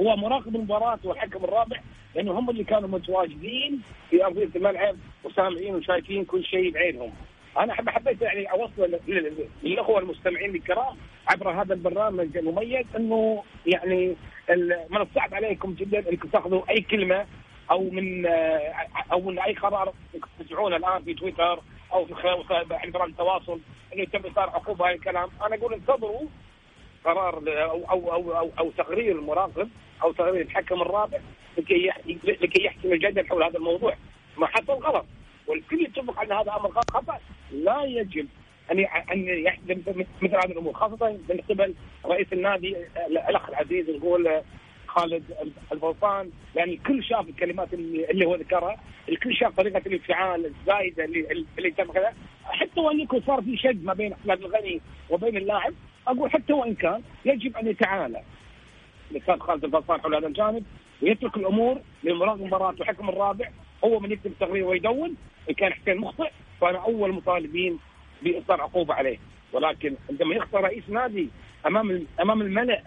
هو 0.00 0.16
مراقب 0.16 0.56
المباراة 0.56 0.98
والحكم 1.04 1.44
الرابع 1.44 1.76
لأنه 2.14 2.32
هم 2.38 2.50
اللي 2.50 2.64
كانوا 2.64 2.88
متواجدين 2.88 3.82
في 4.10 4.24
أرضية 4.24 4.48
الملعب 4.56 4.96
وسامعين 5.24 5.74
وشايفين 5.74 6.24
كل 6.24 6.44
شيء 6.44 6.70
بعينهم. 6.72 7.12
أنا 7.58 7.74
حب 7.74 7.88
حبيت 7.88 8.22
يعني 8.22 8.52
أوصل 8.52 8.72
لل- 8.82 9.00
لل- 9.08 9.48
للأخوة 9.62 9.98
المستمعين 9.98 10.54
الكرام 10.54 10.96
عبر 11.28 11.50
هذا 11.50 11.74
البرنامج 11.74 12.36
المميز 12.36 12.86
أنه 12.96 13.42
يعني 13.66 14.16
من 14.90 14.96
الصعب 15.00 15.34
عليكم 15.34 15.74
جدا 15.74 16.10
أنكم 16.10 16.28
تأخذوا 16.28 16.62
أي 16.70 16.80
كلمة 16.80 17.26
أو 17.70 17.90
من 17.90 18.26
آه، 18.26 18.72
أو 19.12 19.20
من 19.20 19.38
أي 19.38 19.52
قرار 19.54 19.92
تسمعونه 20.40 20.76
الآن 20.76 21.02
في 21.02 21.14
تويتر 21.14 21.60
أو 21.92 22.04
في 22.04 22.14
خلال 22.14 22.44
عند 22.70 22.96
التواصل 22.96 23.60
أنه 23.94 24.02
يتم 24.02 24.18
إصدار 24.26 24.50
عقوبة 24.50 24.86
هاي 24.88 24.94
الكلام، 24.94 25.28
أنا 25.46 25.56
أقول 25.56 25.74
انتظروا 25.74 26.26
قرار 27.04 27.42
أو 27.46 27.84
أو 27.90 28.12
أو 28.12 28.38
أو, 28.38 28.50
أو 28.58 28.70
تقرير 28.70 29.18
المراقب 29.18 29.68
أو 30.02 30.14
الحكم 30.18 30.82
الرابع 30.82 31.18
لكي 31.58 31.90
لكي 32.24 32.64
يحسم 32.64 32.92
الجدل 32.92 33.26
حول 33.26 33.42
هذا 33.42 33.58
الموضوع. 33.58 33.94
ما 34.36 34.46
حصل 34.46 34.72
غلط. 34.72 35.06
والكل 35.46 35.82
يتفق 35.82 36.20
ان 36.20 36.32
هذا 36.32 36.52
أمر 36.52 36.70
خطأ. 36.70 37.18
لا 37.52 37.82
يجب 37.84 38.26
أن 38.72 38.78
أن 39.12 39.28
يحسم 39.28 39.82
مثل 40.22 40.34
هذه 40.34 40.52
الأمور 40.52 40.72
خاصة 40.72 41.18
من 41.28 41.40
قبل 41.50 41.74
رئيس 42.06 42.32
النادي 42.32 42.76
آه، 42.76 43.06
الأخ 43.06 43.48
العزيز 43.48 43.90
نقول 43.90 44.28
آه، 44.28 44.42
خالد 44.86 45.24
الفوطان 45.72 46.30
لأن 46.54 46.68
الكل 46.68 47.04
شاف 47.04 47.28
الكلمات 47.28 47.74
اللي, 47.74 48.10
اللي 48.10 48.26
هو 48.26 48.34
ذكرها، 48.34 48.76
الكل 49.08 49.34
شاف 49.34 49.56
طريقة 49.56 49.82
الانفعال 49.86 50.46
الزايدة 50.46 51.04
اللي 51.04 51.44
اللي 51.58 51.70
تم 51.70 51.92
كذا، 51.92 52.12
حتى 52.44 52.80
وإن 52.80 53.00
يكون 53.00 53.22
صار 53.26 53.42
في 53.42 53.56
شد 53.56 53.84
ما 53.84 53.94
بين 53.94 54.12
أحمد 54.12 54.44
الغني 54.44 54.80
وبين 55.10 55.36
اللاعب، 55.36 55.74
أقول 56.06 56.30
حتى 56.30 56.52
وإن 56.52 56.74
كان 56.74 57.02
يجب 57.24 57.56
أن 57.56 57.66
يتعالى. 57.66 58.22
الاستاذ 59.10 59.38
خالد 59.38 59.64
الفوطان 59.64 60.00
حول 60.00 60.14
هذا 60.14 60.26
الجانب 60.26 60.64
ويترك 61.02 61.36
الأمور 61.36 61.80
لمراقب 62.04 62.40
المباراة 62.40 62.74
وحكم 62.80 63.08
الرابع 63.08 63.48
هو 63.84 64.00
من 64.00 64.12
يكتب 64.12 64.26
التقرير 64.30 64.64
ويدون 64.64 65.16
إن 65.50 65.54
كان 65.54 65.72
حسين 65.72 65.96
مخطئ 65.98 66.30
فأنا 66.60 66.78
أول 66.78 67.12
مطالبين 67.12 67.78
بإصدار 68.22 68.60
عقوبة 68.60 68.94
عليه. 68.94 69.18
ولكن 69.52 69.94
عندما 70.10 70.34
يخطئ 70.34 70.56
رئيس 70.58 70.84
نادي 70.88 71.28
أمام 71.66 72.06
أمام 72.20 72.42
الملأ 72.42 72.82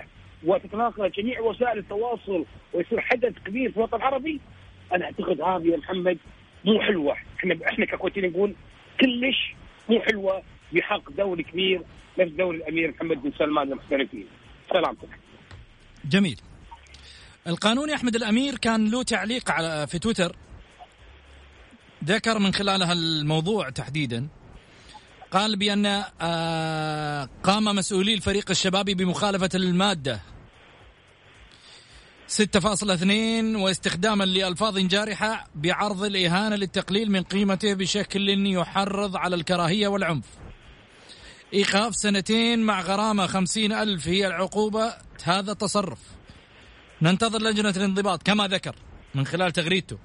وتتناقل 0.46 1.12
جميع 1.12 1.42
وسائل 1.42 1.78
التواصل 1.78 2.46
ويصير 2.74 3.01
حدث 3.01 3.34
كبير 3.46 3.72
في 3.72 3.78
الوطن 3.78 3.98
العربي 3.98 4.42
أنا 4.94 5.06
أعتقد 5.06 5.42
هذه 5.42 5.68
يا 5.68 5.78
محمد 5.78 6.18
مو 6.66 6.82
حلوة. 6.82 7.16
إحنا 7.40 7.58
إحنا 7.68 7.86
ككويتيين 7.86 8.32
نقول 8.32 8.54
كلش 9.01 9.54
مو 9.90 10.01
حلوة 10.01 10.42
بحق 10.74 11.12
دوري 11.12 11.44
كبير 11.44 11.82
نفس 12.20 12.32
دوري 12.32 12.58
الأمير 12.58 12.92
محمد 12.92 13.24
بن 13.24 13.32
سلمان 13.38 13.68
للمحترفين 13.68 14.28
سلامتك 14.70 15.10
جميل. 16.05 16.41
القانوني 17.48 17.96
أحمد 17.96 18.15
الأمير 18.15 18.58
كان 18.58 18.91
له 18.91 19.03
تعليق 19.03 19.51
على 19.51 19.88
في 19.88 20.00
تويتر. 20.00 20.36
ذكر 22.05 22.39
من 22.39 22.53
خلال 22.53 22.84
هالموضوع 22.84 23.70
تحديدا. 23.70 24.27
قال 25.31 25.55
بأن 25.55 26.03
آه، 26.22 27.29
قام 27.43 27.63
مسؤولي 27.63 28.13
الفريق 28.13 28.50
الشبابي 28.50 28.93
بمخالفة 28.93 29.50
المادة. 29.55 30.22
6.2 32.27 33.55
واستخداما 33.55 34.24
لألفاظ 34.24 34.77
جارحة 34.77 35.48
بعرض 35.55 36.03
الإهانة 36.03 36.55
للتقليل 36.55 37.12
من 37.12 37.24
قيمته 37.24 37.74
بشكل 37.74 38.29
يحرض 38.48 39.15
على 39.17 39.36
الكراهية 39.36 39.88
والعنف. 39.88 40.40
إيقاف 41.53 41.96
سنتين 41.96 42.60
مع 42.60 42.81
غرامة 42.81 43.27
خمسين 43.27 43.72
ألف 43.72 44.08
هي 44.08 44.27
العقوبة. 44.27 44.93
هذا 45.24 45.53
تصرف 45.53 46.00
ننتظر 47.01 47.41
لجنة 47.41 47.70
الانضباط 47.70 48.24
كما 48.24 48.48
ذكر 48.48 48.75
من 49.15 49.25
خلال 49.25 49.51
تغريدته. 49.51 49.98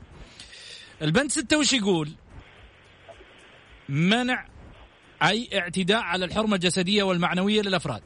البند 1.02 1.30
ستة 1.30 1.58
وش 1.58 1.72
يقول؟ 1.72 2.10
منع 3.88 4.46
أي 5.22 5.48
اعتداء 5.58 5.98
على 5.98 6.24
الحرمة 6.24 6.54
الجسدية 6.54 7.02
والمعنوية 7.02 7.62
للأفراد. 7.62 8.02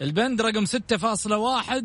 البند 0.00 0.40
رقم 0.40 0.66
6.1 0.66 1.84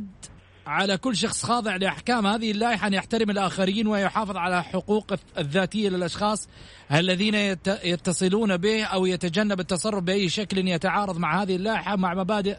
على 0.67 0.97
كل 0.97 1.15
شخص 1.15 1.43
خاضع 1.45 1.75
لأحكام 1.75 2.27
هذه 2.27 2.51
اللائحة 2.51 2.88
أن 2.88 2.93
يحترم 2.93 3.29
الآخرين 3.29 3.88
ويحافظ 3.88 4.38
على 4.38 4.63
حقوق 4.63 5.13
الذاتية 5.38 5.89
للأشخاص 5.89 6.47
الذين 6.93 7.36
يت- 7.36 7.79
يتصلون 7.83 8.57
به 8.57 8.83
أو 8.83 9.05
يتجنب 9.05 9.59
التصرف 9.59 10.03
بأي 10.03 10.29
شكل 10.29 10.67
يتعارض 10.67 11.17
مع 11.17 11.41
هذه 11.43 11.55
اللائحة 11.55 11.95
مع 11.95 12.13
مبادئ 12.13 12.57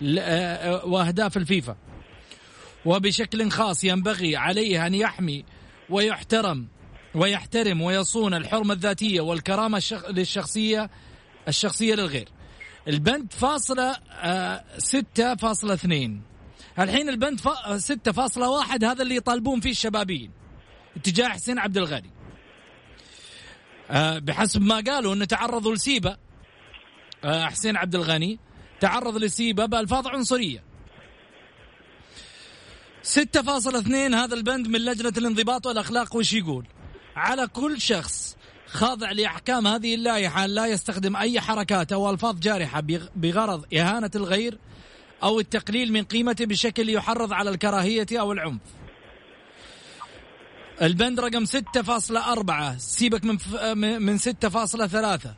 ل- 0.00 0.18
آه، 0.18 0.86
وأهداف 0.86 1.36
الفيفا. 1.36 1.76
وبشكل 2.84 3.50
خاص 3.50 3.84
ينبغي 3.84 4.36
عليه 4.36 4.86
أن 4.86 4.94
يحمي 4.94 5.44
ويحترم 5.90 6.68
ويحترم 7.14 7.82
ويصون 7.82 8.34
الحرمة 8.34 8.74
الذاتية 8.74 9.20
والكرامة 9.20 9.78
الشخ... 9.78 10.10
للشخصية 10.10 10.90
الشخصية 11.48 11.94
للغير. 11.94 12.28
البند 12.88 13.32
فاصلة 13.32 13.96
آه، 14.22 14.64
ستة 14.78 15.34
فاصلة 15.34 15.74
اثنين. 15.74 16.22
الحين 16.78 17.08
البند 17.08 17.40
فا... 17.40 17.78
ستة 17.78 18.12
فاصلة 18.12 18.50
واحد 18.50 18.84
هذا 18.84 19.02
اللي 19.02 19.16
يطالبون 19.16 19.60
فيه 19.60 19.70
الشبابيين. 19.70 20.30
اتجاه 20.96 21.28
حسين 21.28 21.58
عبد 21.58 21.76
الغني. 21.76 22.10
آه، 23.90 24.18
بحسب 24.18 24.62
ما 24.62 24.80
قالوا 24.86 25.14
إنه 25.14 25.24
تعرضوا 25.24 25.74
لسيبة. 25.74 26.16
آه، 27.24 27.44
حسين 27.44 27.76
عبد 27.76 27.94
الغني 27.94 28.38
تعرض 28.80 29.16
لسيبة 29.16 29.66
بألفاظ 29.66 30.06
عنصرية. 30.06 30.62
6.2 33.02 34.14
هذا 34.14 34.34
البند 34.34 34.68
من 34.68 34.80
لجنة 34.84 35.12
الانضباط 35.18 35.66
والأخلاق. 35.66 36.16
وش 36.16 36.32
يقول؟ 36.32 36.66
على 37.16 37.46
كل 37.46 37.80
شخص 37.80 38.36
خاضع 38.66 39.10
لأحكام 39.12 39.66
هذه 39.66 39.94
اللائحة 39.94 40.44
أن 40.44 40.50
لا 40.50 40.66
يستخدم 40.66 41.16
أي 41.16 41.40
حركات 41.40 41.92
أو 41.92 42.10
ألفاظ 42.10 42.38
جارحة 42.38 42.80
بغ- 42.80 43.08
بغرض 43.16 43.74
إهانة 43.74 44.10
الغير 44.14 44.58
أو 45.22 45.40
التقليل 45.40 45.92
من 45.92 46.04
قيمته 46.04 46.46
بشكل 46.46 46.88
يحرض 46.88 47.32
على 47.32 47.50
الكراهية 47.50 48.06
أو 48.12 48.32
العنف. 48.32 48.60
البند 50.82 51.20
رقم 51.20 51.44
6.4 51.44 52.78
سيبك 52.78 53.24
من. 53.24 53.38
من 54.02 54.18
6.3 54.18 55.34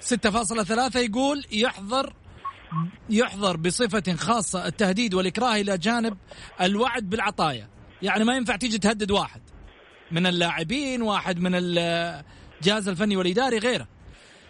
6.3 0.00 0.96
يقول 0.96 1.44
يحظر 1.52 2.12
يحظر 3.10 3.56
بصفة 3.56 4.14
خاصة 4.16 4.66
التهديد 4.66 5.14
والإكراه 5.14 5.56
إلى 5.56 5.78
جانب 5.78 6.16
الوعد 6.60 7.10
بالعطايا. 7.10 7.68
يعني 8.02 8.24
ما 8.24 8.36
ينفع 8.36 8.56
تيجي 8.56 8.78
تهدد 8.78 9.10
واحد. 9.10 9.40
من 10.10 10.26
اللاعبين 10.26 11.02
واحد 11.02 11.38
من 11.38 11.50
الجهاز 11.54 12.88
الفني 12.88 13.16
والإداري 13.16 13.58
غيره. 13.58 13.88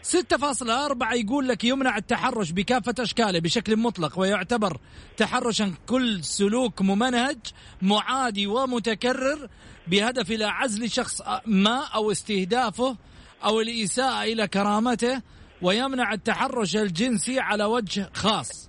6.4 0.03 1.13
يقول 1.13 1.49
لك 1.49 1.65
يمنع 1.65 1.97
التحرش 1.97 2.51
بكافة 2.51 2.95
أشكاله 2.99 3.39
بشكل 3.39 3.77
مطلق 3.77 4.19
ويعتبر 4.19 4.81
تحرشا 5.17 5.75
كل 5.87 6.25
سلوك 6.25 6.83
ممنهج 6.83 7.39
معادي 7.83 8.47
ومتكرر 8.47 9.49
بهدف 9.87 10.31
إلى 10.31 10.45
عزل 10.45 10.91
شخص 10.91 11.23
ما 11.47 11.85
أو 11.95 12.11
استهدافه 12.11 12.97
أو 13.45 13.61
الإساءة 13.61 14.23
إلى 14.25 14.49
كرامته 14.49 15.23
ويمنع 15.63 16.13
التحرش 16.13 16.77
الجنسي 16.77 17.41
على 17.41 17.65
وجه 17.65 18.11
خاص. 18.15 18.69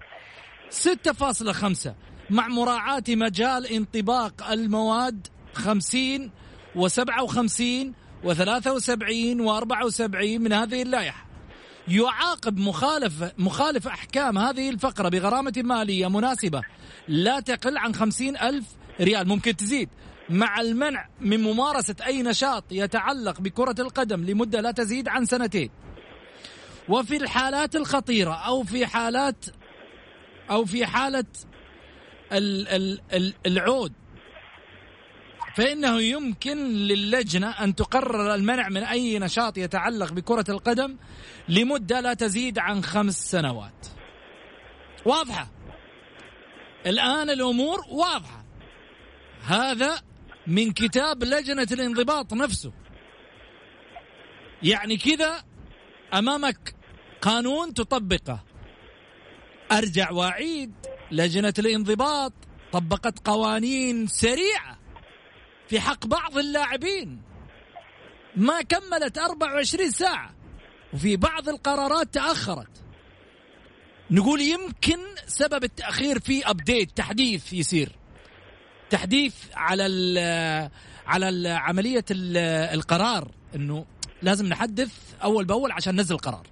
6.5 0.72 1.90
مع 2.30 2.48
مراعاة 2.48 3.04
مجال 3.10 3.68
انطباق 3.68 4.52
المواد 4.52 5.28
50 5.54 6.32
و57 6.76 7.64
و73 8.24 9.38
و74 9.38 10.24
من 10.40 10.54
هذه 10.54 10.82
اللائحة. 10.82 11.26
يعاقب 11.88 12.58
مخالف 12.58 13.24
مخالف 13.38 13.88
أحكام 13.88 14.38
هذه 14.38 14.70
الفقرة 14.70 15.10
بغرامة 15.10 15.54
مالية 15.58 16.08
مناسبة 16.08 16.62
لا 17.08 17.40
تقل 17.40 17.78
عن 17.78 17.96
خمسين 17.96 18.38
ألف 18.38 18.66
ريال. 19.02 19.28
ممكن 19.28 19.56
تزيد. 19.56 19.90
مع 20.30 20.62
المنع 20.62 21.10
من 21.22 21.44
ممارسة 21.44 21.96
أي 22.06 22.24
نشاط 22.24 22.64
يتعلق 22.72 23.42
بكرة 23.42 23.76
القدم 23.80 24.24
لمدة 24.26 24.62
لا 24.62 24.72
تزيد 24.72 25.08
عن 25.08 25.26
سنتين. 25.26 25.70
وفي 26.90 27.18
الحالات 27.18 27.76
الخطيرة 27.76 28.34
أو 28.34 28.64
في 28.64 28.86
حالات 28.86 29.46
أو 30.50 30.66
في 30.66 30.86
حالة 30.86 31.26
ال 32.32 32.68
ال 32.68 33.02
ال 33.14 33.34
العود 33.46 33.94
فإنه 35.56 36.02
يمكن 36.02 36.58
للجنة 36.74 37.50
أن 37.50 37.76
تقرر 37.76 38.36
المنع 38.36 38.70
من 38.70 38.84
أي 38.84 39.20
نشاط 39.20 39.58
يتعلق 39.58 40.12
بكرة 40.14 40.46
القدم 40.50 40.98
لمدة 41.50 42.00
لا 42.00 42.14
تزيد 42.14 42.60
عن 42.60 42.84
خمس 42.84 43.32
سنوات. 43.32 43.88
واضحة؟ 45.06 45.48
الآن 46.86 47.30
الأمور 47.30 47.80
واضحة. 47.90 48.46
هذا 49.44 50.02
من 50.48 50.72
كتاب 50.72 51.24
لجنة 51.24 51.68
الانضباط 51.72 52.34
نفسه. 52.34 52.74
يعني 54.64 54.98
كذا 54.98 55.44
أمامك 56.14 56.76
قانون 57.22 57.74
تطبقه. 57.74 58.44
أرجع 59.72 60.12
وأعيد. 60.12 60.74
لجنة 61.12 61.54
الانضباط 61.60 62.34
طبقت 62.72 63.28
قوانين 63.28 64.08
سريعة. 64.08 64.83
في 65.68 65.80
حق 65.80 66.06
بعض 66.06 66.38
اللاعبين. 66.38 67.22
ما 68.36 68.62
كملت 68.62 69.18
24 69.18 69.92
ساعة 69.92 70.34
وفي 70.94 71.18
بعض 71.18 71.50
القرارات 71.50 72.14
تأخرت. 72.14 72.84
نقول 74.12 74.42
يمكن 74.42 75.00
سبب 75.28 75.64
التأخير 75.64 76.20
في 76.20 76.50
أبديت 76.50 76.98
تحديث 76.98 77.54
يصير. 77.54 77.90
تحديث 78.90 79.36
على 79.56 79.86
ال 79.86 80.70
على 81.08 81.50
عملية 81.50 82.06
ال 82.12 82.38
القرار 82.74 83.32
إنه 83.56 83.86
لازم 84.22 84.46
نحدث 84.46 84.92
أول 85.24 85.46
بأول 85.46 85.72
عشان 85.72 85.96
ننزل 85.96 86.16
القرار. 86.16 86.48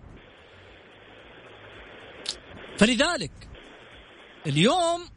فلذلك 2.77 3.31
اليوم 4.47 5.09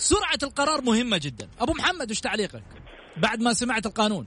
سرعة 0.00 0.38
القرار 0.50 0.80
مهمة 0.82 1.20
جدا. 1.22 1.48
أبو 1.60 1.72
محمد 1.72 2.10
وش 2.10 2.20
تعليقك؟ 2.20 2.62
بعد 3.16 3.42
ما 3.42 3.52
سمعت 3.52 3.86
القانون. 3.86 4.26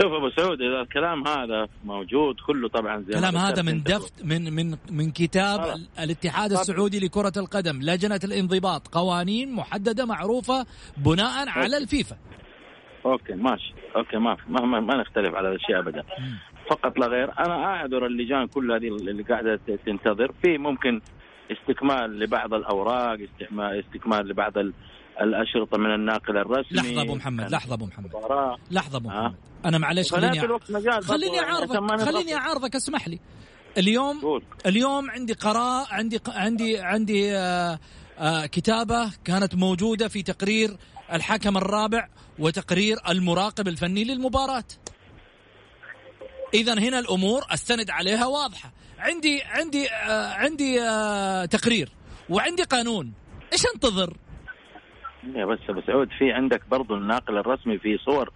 شوف 0.00 0.12
أبو 0.12 0.30
سعود 0.36 0.58
إذا 0.62 0.80
الكلام 0.80 1.28
هذا 1.28 1.68
موجود 1.84 2.36
كله 2.46 2.68
طبعا 2.68 3.00
زي 3.00 3.08
الكلام 3.08 3.36
هذا 3.36 3.62
من. 3.62 3.82
دفت 3.82 4.24
من 4.24 4.52
من 4.52 4.76
من 4.90 5.10
كتاب. 5.10 5.60
ال- 5.60 5.88
الاتحاد 5.98 6.52
السعودي 6.52 7.00
لكرة 7.00 7.32
القدم 7.36 7.82
لجنة 7.82 8.20
الانضباط. 8.24 8.88
قوانين 8.88 9.52
محددة 9.52 10.04
معروفة 10.06 10.66
بناء 10.96 11.48
على 11.48 11.76
الفيفا. 11.76 12.16
okay 13.06 13.32
ماشي. 13.32 13.74
okay 13.96 14.16
ما 14.16 14.36
ما, 14.48 14.60
ما, 14.60 14.80
ما 14.80 15.00
نختلف 15.00 15.34
على 15.34 15.48
الاشياء 15.48 15.80
ابدا. 15.80 16.02
فقط 16.70 16.98
لا 16.98 17.06
غير 17.06 17.38
أنا 17.38 17.54
أعذر 17.64 18.06
اللجان 18.06 18.46
كل 18.46 18.72
هذه 18.72 18.88
اللي 18.88 19.22
قاعدة 19.22 19.60
تنتظر. 19.86 20.32
في 20.42 20.58
ممكن 20.58 21.00
استكمال 21.50 22.18
لبعض 22.18 22.54
الأوراق 22.54 23.18
استكمال 23.32 23.84
استكمال 23.86 24.28
لبعض 24.28 24.58
ال- 24.58 24.72
الأشرطة 25.20 25.78
من 25.78 25.94
الناقل 25.94 26.36
الرسمي 26.36 26.78
لحظة 26.78 27.02
أبو 27.02 27.14
محمد 27.14 27.50
لحظة 27.50 27.74
أبو 27.74 27.86
محمد. 27.86 28.10
لحظة 28.70 28.96
أبو 28.98 29.10
آه. 29.10 29.12
محمد 29.12 29.34
أنا 29.64 29.78
معلش 29.78 30.12
خليني 30.12 30.40
خليني 31.02 31.40
اعارضك. 31.40 32.00
خليني 32.04 32.34
اعارضك 32.34 32.74
اسمح 32.76 33.08
لي 33.08 33.18
اليوم 33.78 34.20
قول. 34.20 34.42
اليوم 34.66 35.10
عندي 35.10 35.32
قراء 35.32 35.86
عندي 35.90 36.20
عندي 36.28 36.78
عندي 36.78 37.36
آه 37.36 37.78
آه 38.18 38.46
كتابة 38.46 39.12
كانت 39.24 39.54
موجودة 39.54 40.08
في 40.08 40.22
تقرير 40.22 40.76
الحكم 41.12 41.56
الرابع 41.56 42.08
وتقرير 42.38 42.96
المراقب 43.08 43.68
الفني 43.68 44.04
للمباراة 44.04 44.64
اذا 46.54 46.78
هنا 46.78 46.98
الأمور 46.98 47.42
أستند 47.50 47.90
عليها 47.90 48.26
واضحة 48.26 48.72
عندي 48.98 49.42
عندي 49.42 49.88
آه 49.90 50.32
عندي 50.32 50.82
آه 50.82 51.44
تقرير 51.44 51.88
وعندي 52.28 52.62
قانون. 52.62 53.12
إيش 53.52 53.62
انتظر؟ 53.74 54.12
يا 55.34 55.44
بس 55.44 55.58
ابو 55.68 55.80
سعود 55.86 56.08
في 56.18 56.32
عندك 56.32 56.62
برضو 56.70 56.94
الناقل 56.94 57.38
الرسمي 57.38 57.78
في 57.78 57.98
صور 57.98 58.30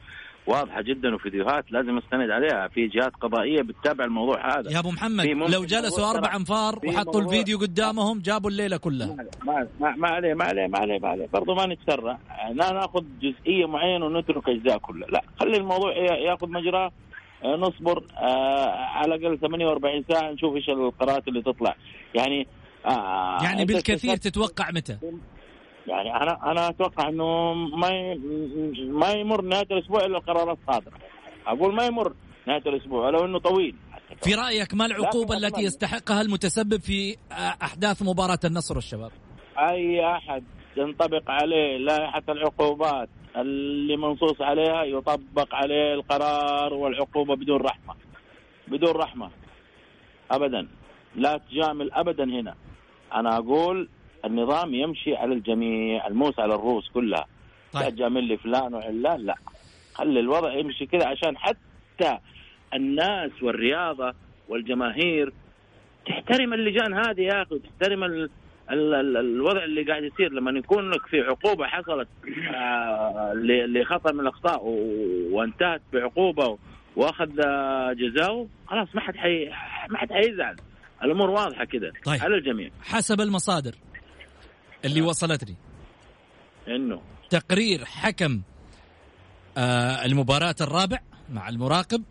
واضحة 0.46 0.82
جدا 0.82 1.14
وفيديوهات 1.14 1.72
لازم 1.72 1.98
أستند 1.98 2.30
عليها 2.30 2.68
في 2.68 2.86
جهات 2.86 3.12
قضائية 3.20 3.62
بتتابع 3.62 4.04
الموضوع 4.04 4.58
هذا. 4.58 4.70
يا 4.70 4.78
أبو 4.78 4.90
محمد 4.90 5.26
لو 5.26 5.64
جلسوا 5.64 6.10
أربع 6.10 6.36
أنفار 6.36 6.80
وحطوا 6.86 7.20
الفيديو 7.20 7.58
قدامهم 7.58 8.20
جابوا 8.20 8.50
الليلة 8.50 8.76
كلها. 8.76 9.16
ما 9.44 9.68
ما 9.80 9.96
ما 9.96 10.08
عليه 10.08 10.34
ما 10.34 10.44
عليه 10.44 10.66
ما 10.66 10.78
عليه 10.78 10.98
ما 10.98 11.08
عليه. 11.08 11.26
برضه 11.32 11.54
ما 11.54 11.66
نتسرع. 11.66 12.18
لا 12.52 12.72
ناخذ 12.72 13.04
جزئية 13.22 13.66
معينة 13.66 14.06
ونترك 14.06 14.48
أجزاء 14.48 14.78
كلها. 14.78 15.08
لا 15.08 15.22
خلي 15.40 15.56
الموضوع 15.56 15.96
ياخذ 15.96 16.48
مجراه. 16.48 16.92
نصبر 17.44 18.04
آه، 18.16 18.70
على 18.70 19.14
الأقل 19.14 19.38
48 19.38 20.04
ساعة 20.12 20.30
نشوف 20.30 20.56
إيش 20.56 20.68
القرارات 20.68 21.28
اللي 21.28 21.42
تطلع. 21.42 21.76
يعني 22.14 22.46
آه 22.86 23.38
يعني 23.42 23.64
بالكثير 23.64 24.16
تتوقع 24.16 24.70
متى؟ 24.70 24.98
يعني 25.86 26.16
أنا 26.16 26.50
أنا 26.52 26.68
أتوقع 26.68 27.08
إنه 27.08 27.54
ما 27.54 28.14
ما 28.88 29.10
يمر 29.10 29.42
نهاية 29.42 29.66
الأسبوع 29.70 30.00
إلا 30.04 30.18
القرارات 30.18 30.58
صادره 30.66 30.98
أقول 31.46 31.74
ما 31.74 31.84
يمر 31.86 32.14
نهاية 32.46 32.62
الأسبوع 32.66 33.06
ولو 33.06 33.24
إنه 33.24 33.38
طويل. 33.38 33.76
في 34.22 34.34
رأيك 34.34 34.74
ما 34.74 34.86
العقوبة 34.86 35.36
التي 35.36 35.62
يستحقها 35.62 36.20
المتسبب 36.20 36.80
في 36.80 37.16
آه، 37.32 37.34
أحداث 37.62 38.02
مباراة 38.02 38.38
النصر 38.44 38.74
والشباب 38.74 39.10
أي 39.58 40.06
أحد 40.16 40.44
ينطبق 40.76 41.30
عليه 41.30 41.76
لائحه 41.76 42.22
العقوبات. 42.28 43.08
اللي 43.36 43.96
منصوص 43.96 44.40
عليها 44.40 44.84
يطبق 44.84 45.54
عليه 45.54 45.94
القرار 45.94 46.74
والعقوبة 46.74 47.36
بدون 47.36 47.60
رحمة. 47.60 47.94
بدون 48.68 48.90
رحمة. 48.90 49.30
ابدا. 50.30 50.68
لا 51.16 51.40
تجامل 51.50 51.92
ابدا 51.92 52.24
هنا. 52.24 52.54
أنا 53.14 53.36
أقول 53.38 53.88
النظام 54.24 54.74
يمشي 54.74 55.16
على 55.16 55.34
الجميع 55.34 56.06
الموس 56.06 56.38
على 56.38 56.54
الروس 56.54 56.88
كلها. 56.88 57.26
لا 57.74 57.80
طيب. 57.80 57.94
تجامل 57.94 58.24
لي 58.24 58.36
فلان 58.36 58.74
وعلان 58.74 59.20
لا. 59.20 59.34
خلي 59.94 60.20
الوضع 60.20 60.52
يمشي 60.54 60.86
كذا 60.86 61.06
عشان 61.06 61.38
حتى 61.38 62.18
الناس 62.74 63.42
والرياضة 63.42 64.14
والجماهير 64.48 65.32
تحترم 66.06 66.54
اللجان 66.54 66.94
هذه 66.94 67.20
يا 67.20 67.42
أخي 67.42 67.54
وتحترم. 67.54 68.28
الوضع 68.70 69.64
اللي 69.64 69.82
قاعد 69.82 70.02
يصير 70.04 70.32
لما 70.32 70.58
يكون 70.58 70.90
لك 70.90 71.06
في 71.06 71.20
عقوبة 71.20 71.66
حصلت 71.66 72.08
آه. 72.54 73.32
لخطا 73.66 74.12
من 74.12 74.20
الأخطاء. 74.20 74.62
وانتهت 75.32 75.82
بعقوبة 75.92 76.58
وأخذ 76.96 77.40
آه، 77.46 77.92
جزاؤه 77.92 78.48
خلاص 78.66 78.88
ما 78.94 79.00
حد 79.00 79.16
حي... 79.16 79.48
ما 79.90 79.98
حد 79.98 80.12
حيزعل 80.12 80.56
الأمور 81.04 81.30
واضحة 81.30 81.64
كده 81.64 81.92
طيب. 82.04 82.22
على 82.22 82.34
الجميع 82.36 82.70
حسب 82.82 83.20
المصادر 83.20 83.74
اللي 84.84 85.02
وصلتني 85.02 85.56
إنه 86.68 87.02
تقرير 87.30 87.84
حكم 87.84 88.40
آه 89.56 90.04
المباراة 90.04 90.54
الرابع 90.60 90.98
مع 91.30 91.48
المراقب 91.48 92.02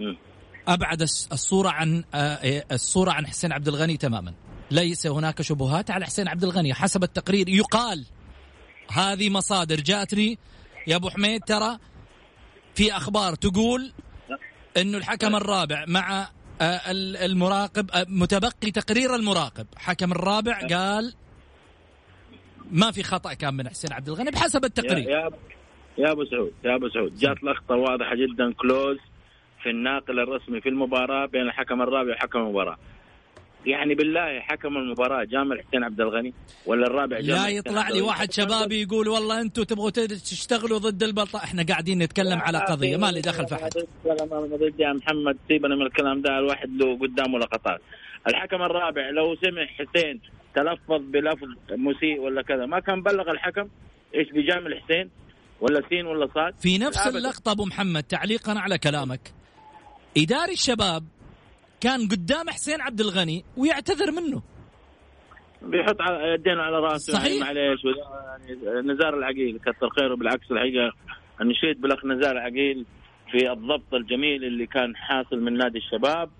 مم. 0.00 0.16
أبعد 0.68 1.02
الصورة 1.02 1.68
عن 1.68 2.04
آه 2.14 2.64
الصورة 2.72 3.10
عن 3.10 3.26
حسين 3.26 3.52
عبد 3.52 3.68
الغني 3.68 3.96
تماما 3.96 4.34
ليس 4.70 5.06
هناك 5.06 5.42
شبهات 5.42 5.90
على 5.90 6.04
حسين 6.04 6.28
عبد 6.28 6.44
الغني. 6.44 6.74
حسب 6.74 7.02
التقرير 7.02 7.48
يقال 7.48 8.04
هذه 8.90 9.30
مصادر 9.30 9.76
جاتني 9.76 10.38
يا 10.86 10.96
أبو 10.96 11.10
حميد 11.10 11.44
ترى 11.44 11.78
في 12.74 12.96
أخبار 12.96 13.34
تقول 13.34 13.92
إنه 14.76 14.98
الحكم 14.98 15.36
الرابع 15.36 15.84
مع 15.88 16.28
آه، 16.60 16.64
ال- 16.90 17.16
المراقب 17.16 17.90
آه، 17.90 18.06
متبقي 18.08 18.70
تقرير 18.70 19.14
المراقب. 19.14 19.66
حكم 19.76 20.12
الرابع 20.12 20.58
قال 20.66 21.14
ما 22.70 22.90
في 22.90 23.02
خطأ 23.02 23.34
كان 23.34 23.54
من 23.54 23.68
حسين 23.68 23.92
عبد 23.92 24.08
الغني 24.08 24.30
بحسب 24.30 24.64
التقرير. 24.64 25.08
يا 25.10 25.30
يا 25.98 26.12
أبو 26.12 26.24
سعود 26.24 26.52
يا 26.64 26.74
أبو 26.76 26.88
سعود. 26.88 27.14
جات 27.18 27.42
لقطة 27.44 27.74
واضحة 27.74 28.14
جدا 28.14 28.52
كلوز 28.52 28.96
في 29.62 29.70
الناقل 29.70 30.20
الرسمي 30.20 30.60
في 30.60 30.68
المباراة 30.68 31.26
بين 31.26 31.42
الحكم 31.42 31.82
الرابع 31.82 32.12
وحكم 32.14 32.38
المباراة. 32.38 32.76
يعني 33.66 33.94
بالله 33.94 34.40
حكم 34.40 34.76
المباراة 34.76 35.24
جامل 35.24 35.62
حسين 35.62 35.84
عبد 35.84 36.00
الغني 36.00 36.34
ولا 36.66 36.86
الرابع 36.86 37.20
جامل 37.20 37.42
لا 37.42 37.48
يطلع 37.48 37.88
لي؟ 37.88 38.00
واحد 38.00 38.32
شبابي 38.32 38.82
يقول 38.82 39.08
والله 39.08 39.40
أنتم 39.40 39.62
تبغوا 39.62 39.90
تشتغلوا 39.90 40.78
ضد 40.78 41.02
البلطة 41.02 41.36
إحنا 41.36 41.62
قاعدين 41.62 41.98
نتكلم 41.98 42.38
على 42.38 42.58
قضية 42.58 42.96
ما 42.96 43.12
لي 43.12 43.20
دخل 43.20 43.46
في 43.46 43.54
حد 43.54 43.70
كلام 44.04 44.32
أنا 44.32 44.56
ضد 44.56 44.80
يا 44.80 44.92
محمد 44.92 45.36
سيبنا 45.48 45.74
من 45.76 45.82
الكلام 45.82 46.22
ده 46.22 46.38
الواحد 46.38 46.68
له 46.76 46.98
قدامه 46.98 47.38
لقطات. 47.38 47.80
الحكم 48.28 48.62
الرابع 48.62 49.10
لو 49.10 49.36
سمع 49.36 49.66
حسين 49.66 50.20
تلفظ 50.54 51.02
بلفظ 51.12 51.48
مسيء 51.70 52.20
ولا 52.20 52.42
كذا 52.42 52.66
ما 52.66 52.80
كان 52.80 53.02
بلغ 53.02 53.30
الحكم 53.30 53.68
إيش 54.14 54.30
بيجامل 54.30 54.80
حسين 54.82 55.10
ولا 55.60 55.82
سين 55.88 56.06
ولا 56.06 56.28
صاد؟ 56.34 56.54
في 56.60 56.78
نفس. 56.78 57.06
اللقطة 57.06 57.52
أبو 57.52 57.64
محمد 57.64 58.02
تعليقا 58.02 58.58
على 58.58 58.78
كلامك. 58.78 59.20
إداري 60.16 60.52
الشباب 60.52 61.04
كان 61.82 62.08
قدام 62.08 62.50
حسين 62.50 62.80
عبد 62.80 63.00
الغني 63.00 63.44
ويعتذر 63.56 64.10
منه. 64.12 64.42
بيحط 65.62 66.00
على 66.00 66.34
يدينا 66.34 66.62
على 66.62 66.78
رأسه 66.78 67.12
صحيح. 67.12 67.26
يعني 67.26 67.40
معليش 67.40 67.80
يعني 68.64 68.92
نزار 68.92 69.18
العقيل 69.18 69.58
كثر 69.58 69.90
خيره 69.90 70.14
بالعكس 70.14 70.50
الحقيقة. 70.50 70.92
نشيد 71.40 71.80
بالاخ 71.80 72.04
نزار 72.04 72.32
العقيل 72.32 72.86
في 73.30 73.52
الضبط 73.52 73.94
الجميل 73.94 74.44
اللي 74.44 74.66
كان 74.66 74.96
حاصل 74.96 75.40
من 75.40 75.58
نادي 75.58 75.78
الشباب. 75.78 76.30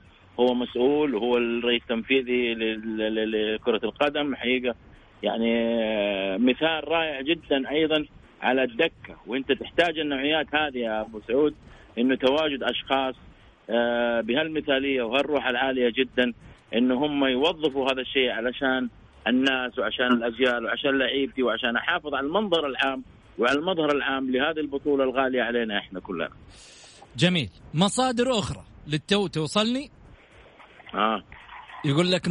هو 0.40 0.54
مسؤول 0.54 1.14
وهو 1.14 1.36
الرئيس 1.36 1.82
التنفيذي 1.82 2.54
لكرة 2.54 3.80
القدم. 3.84 4.34
حقيقة 4.34 4.74
يعني 5.22 5.54
آه، 5.56 6.36
مثال 6.36 6.88
رائع 6.88 7.20
جدا 7.20 7.70
أيضا 7.70 8.06
على 8.42 8.62
الدكة. 8.62 9.16
وأنت 9.26 9.52
تحتاج 9.52 9.98
النوعيات 9.98 10.54
هذه 10.54 10.78
يا 10.78 11.00
أبو 11.00 11.20
سعود 11.28 11.54
إنه 11.98 12.14
تواجد 12.14 12.62
أشخاص 12.62 13.14
بهالمثالية 14.20 15.02
وهالروح 15.02 15.46
العالية 15.46 15.92
جدا 15.96 16.32
إنه 16.74 17.06
هم 17.06 17.24
يوظفوا 17.24 17.92
هذا 17.92 18.00
الشيء 18.00 18.30
علشان 18.30 18.88
الناس 19.26 19.78
وعشان 19.78 20.12
الأجيال 20.12 20.64
وعشان 20.64 20.98
لعيبتي 20.98 21.42
وعشان 21.42 21.76
أحافظ 21.76 22.14
على 22.14 22.26
المنظر 22.26 22.66
العام 22.66 23.04
وعلى 23.38 23.58
المظهر 23.58 23.92
العام 23.92 24.30
لهذه 24.30 24.60
البطولة 24.60 25.04
الغالية 25.04 25.42
علينا 25.42 25.78
إحنا 25.78 26.00
كلنا. 26.00 26.28
جميل 27.16 27.48
مصادر 27.74 28.38
أخرى 28.38 28.64
للتو 28.86 29.26
توصلني 29.26 29.90
آه 30.94 31.22
يقول 31.84 32.12
لك 32.12 32.26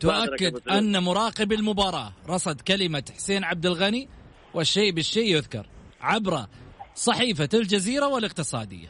تؤكد. 0.00 0.68
أن 0.68 1.02
مراقب 1.02 1.52
المباراة 1.52 2.12
رصد 2.28 2.60
كلمة 2.60 3.04
حسين 3.14 3.44
عبد 3.44 3.66
الغني 3.66 4.08
والشيء 4.54 4.92
بالشيء 4.92 5.36
يذكر 5.36 5.66
عبر 6.00 6.46
صحيفة 6.94 7.48
الجزيرة 7.54 8.06
والاقتصادية 8.06 8.88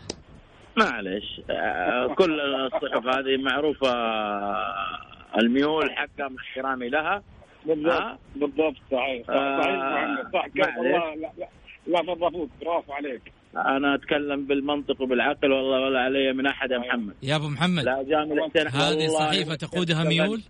معلش 0.77 1.41
آه 1.51 2.15
كل 2.15 2.41
الصحف 2.41 3.07
هذه 3.07 3.37
معروفة 3.43 3.89
آه، 3.93 4.99
الميول 5.39 5.91
حقها 5.91 6.29
مع 6.29 6.43
احترامي 6.43 6.89
لها. 6.89 7.23
بالضبط 7.67 7.93
آه. 7.93 8.19
بالضبط 8.37 8.77
صحيح 8.93 9.31
آه، 9.31 9.61
صحيح 9.63 9.75
محمد 9.77 10.33
صح. 10.33 10.77
والله 10.79 11.15
لا 11.15 11.31
لا 11.39 11.49
لا 11.87 12.15
تضافوك 12.15 12.51
برافو 12.63 12.93
عليك. 12.93 13.33
أنا 13.57 13.95
أتكلم 13.95 14.47
بالمنطق 14.47 15.03
وبالعقل 15.03 15.53
والله 15.53 15.81
ولا 15.81 16.01
علي 16.01 16.33
من 16.33 16.47
أحد 16.47 16.71
يا 16.71 16.79
محمد. 16.79 17.15
يا 17.23 17.37
أبو 17.37 17.49
محمد 17.49 17.85
لا 17.85 18.03
جامل 18.09 18.41
حسين 18.43 18.69
هذه 18.69 19.07
صحيفة 19.07 19.55
تقودها 19.55 20.05
ميول؟ 20.05 20.43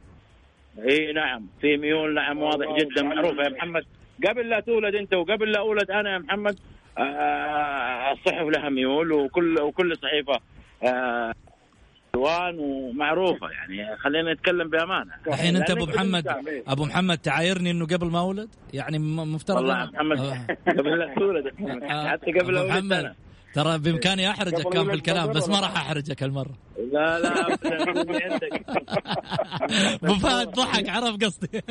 إي 0.89 1.13
نعم. 1.13 1.47
في 1.61 1.77
ميول 1.77 2.15
نعم 2.15 2.39
واضح 2.39 2.67
جدا 2.81 3.03
معروفة 3.03 3.43
يا 3.43 3.49
محمد. 3.49 3.83
قبل 4.29 4.49
لا 4.51 4.61
تولد 4.61 4.95
أنت 4.95 5.15
وقبل 5.15 5.51
لا 5.53 5.59
أولد 5.59 5.91
أنا 5.91 6.13
يا 6.13 6.19
محمد 6.19 6.55
آه، 6.55 6.82
الصحف 6.99 8.47
لها 8.49 8.69
ميول 8.69 9.13
وكل 9.13 9.61
وكل 9.61 9.97
صحيفة 9.97 10.41
آه، 10.85 11.33
الوان 12.15 12.59
ومعروفة 12.59 13.49
يعني 13.51 13.97
خلينا 13.97 14.33
نتكلم 14.33 14.71
بأمانة 14.71 15.11
الحين 15.29 15.57
أنت 15.57 15.71
أبو 15.71 15.87
محمد. 15.87 16.29
أبو 16.69 16.85
محمد 16.85 17.19
تعايرني 17.19 17.71
إنه 17.71 17.87
قبل 17.87 18.07
ما 18.07 18.19
أولد 18.21 18.49
يعني 18.75 18.99
مفترض 18.99 19.57
والله 19.57 19.87
أنا- 19.87 19.93
محمد 19.95 20.19
آه. 20.19 20.47
قبل 20.79 20.99
لا 20.99 21.15
تولد 21.15 21.47
آه، 21.83 22.09
حتى 22.09 22.33
قبل 22.33 22.55
لا 22.55 22.61
أولد. 22.61 23.15
ترى 23.55 23.79
بإمكاني 23.79 24.31
أحرجك 24.31 24.69
كان 24.69 24.85
في 24.85 24.93
الكلام 24.93 25.33
بس 25.33 25.49
ما 25.49 25.61
راح 25.61 25.77
أحرجك 25.77 26.23
هالمرة. 26.23 26.51
لا 26.93 27.19
لا 27.19 27.59
عندك. 28.23 28.65
أبو 30.05 30.15
فهد 30.15 30.49
ضحك 30.49 30.89
عرف 30.89 31.17
قصدي. 31.17 31.49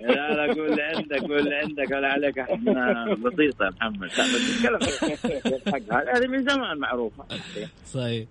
لا 0.00 0.34
لا 0.34 0.54
قول 0.54 0.70
اللي 0.72 0.82
عندك 0.82 1.20
قول 1.20 1.38
اللي 1.38 1.54
عندك. 1.54 1.90
ولا 1.90 2.08
عليك 2.08 2.38
إحنا 2.38 3.14
بسيطة 3.14 3.64
يا 3.64 3.70
محمد. 3.70 4.10
هذه 6.14 6.26
من 6.26 6.48
زمان 6.48 6.78
معروفة. 6.78 7.24
صحيح. 7.84 8.28